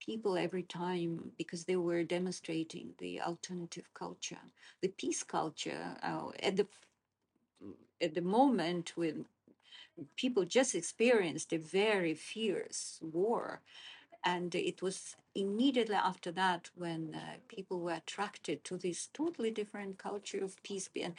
people 0.00 0.38
every 0.38 0.62
time 0.62 1.32
because 1.36 1.64
they 1.64 1.76
were 1.76 2.02
demonstrating 2.04 2.94
the 2.98 3.20
alternative 3.20 3.88
culture, 3.94 4.38
the 4.80 4.88
peace 4.88 5.22
culture. 5.22 5.96
Uh, 6.02 6.30
at 6.42 6.56
the 6.56 6.66
at 8.00 8.14
the 8.14 8.22
moment 8.22 8.92
when 8.96 9.26
people 10.16 10.44
just 10.44 10.74
experienced 10.74 11.52
a 11.52 11.58
very 11.58 12.14
fierce 12.14 12.98
war, 13.02 13.60
and 14.24 14.54
it 14.54 14.82
was 14.82 15.16
immediately 15.34 15.94
after 15.94 16.32
that 16.32 16.70
when 16.74 17.14
uh, 17.14 17.36
people 17.48 17.80
were 17.80 17.92
attracted 17.92 18.64
to 18.64 18.76
this 18.76 19.08
totally 19.14 19.50
different 19.50 19.98
culture 19.98 20.42
of 20.42 20.60
peace 20.62 20.88
and 21.00 21.14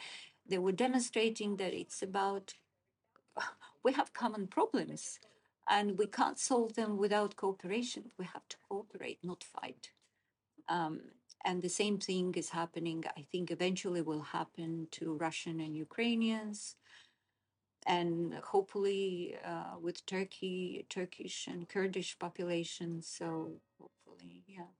they 0.48 0.58
were 0.58 0.72
demonstrating 0.72 1.56
that 1.56 1.72
it's 1.72 2.02
about 2.02 2.54
we 3.82 3.92
have 3.92 4.12
common 4.12 4.46
problems 4.46 5.18
and 5.68 5.96
we 5.98 6.06
can't 6.06 6.38
solve 6.38 6.74
them 6.74 6.96
without 6.98 7.36
cooperation. 7.36 8.10
We 8.18 8.24
have 8.26 8.46
to 8.48 8.56
cooperate 8.68 9.18
not 9.22 9.44
fight. 9.44 9.90
Um, 10.68 11.00
and 11.44 11.62
the 11.62 11.68
same 11.68 11.98
thing 11.98 12.34
is 12.36 12.50
happening 12.50 13.04
i 13.16 13.22
think 13.32 13.50
eventually 13.50 14.02
will 14.02 14.22
happen 14.22 14.86
to 14.90 15.14
russian 15.14 15.60
and 15.60 15.76
ukrainians 15.76 16.76
and 17.86 18.34
hopefully 18.44 19.36
uh, 19.44 19.78
with 19.80 20.04
Turkey, 20.06 20.86
Turkish 20.88 21.46
and 21.46 21.68
Kurdish 21.68 22.18
populations. 22.18 23.06
So 23.06 23.60
hopefully, 23.78 24.44
yeah. 24.46 24.70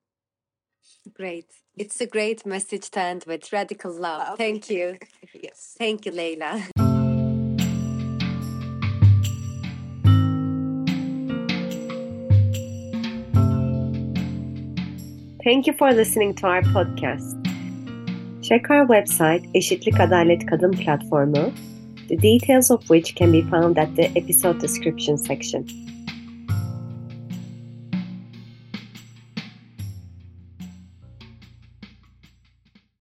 Great. 1.14 1.46
It's 1.76 2.00
a 2.00 2.06
great 2.06 2.44
message 2.46 2.90
to 2.90 3.00
end 3.00 3.24
with 3.26 3.52
radical 3.52 3.92
love. 3.92 4.28
love. 4.28 4.38
Thank 4.38 4.70
you. 4.70 4.98
yes. 5.32 5.76
Thank 5.78 6.06
you, 6.06 6.12
Leila. 6.12 6.62
Thank 15.42 15.66
you 15.66 15.72
for 15.72 15.90
listening 15.92 16.34
to 16.36 16.46
our 16.46 16.62
podcast. 16.62 17.36
Check 18.42 18.70
our 18.70 18.86
website 18.86 19.44
Eşitlik 19.54 20.00
Adalet 20.00 20.46
Kadın 20.46 20.72
Platformu 20.72 21.52
the 22.10 22.16
details 22.16 22.72
of 22.72 22.90
which 22.90 23.14
can 23.14 23.30
be 23.30 23.42
found 23.42 23.78
at 23.78 23.94
the 23.94 24.10
episode 24.18 24.58
description 24.58 25.16
section. 25.16 25.64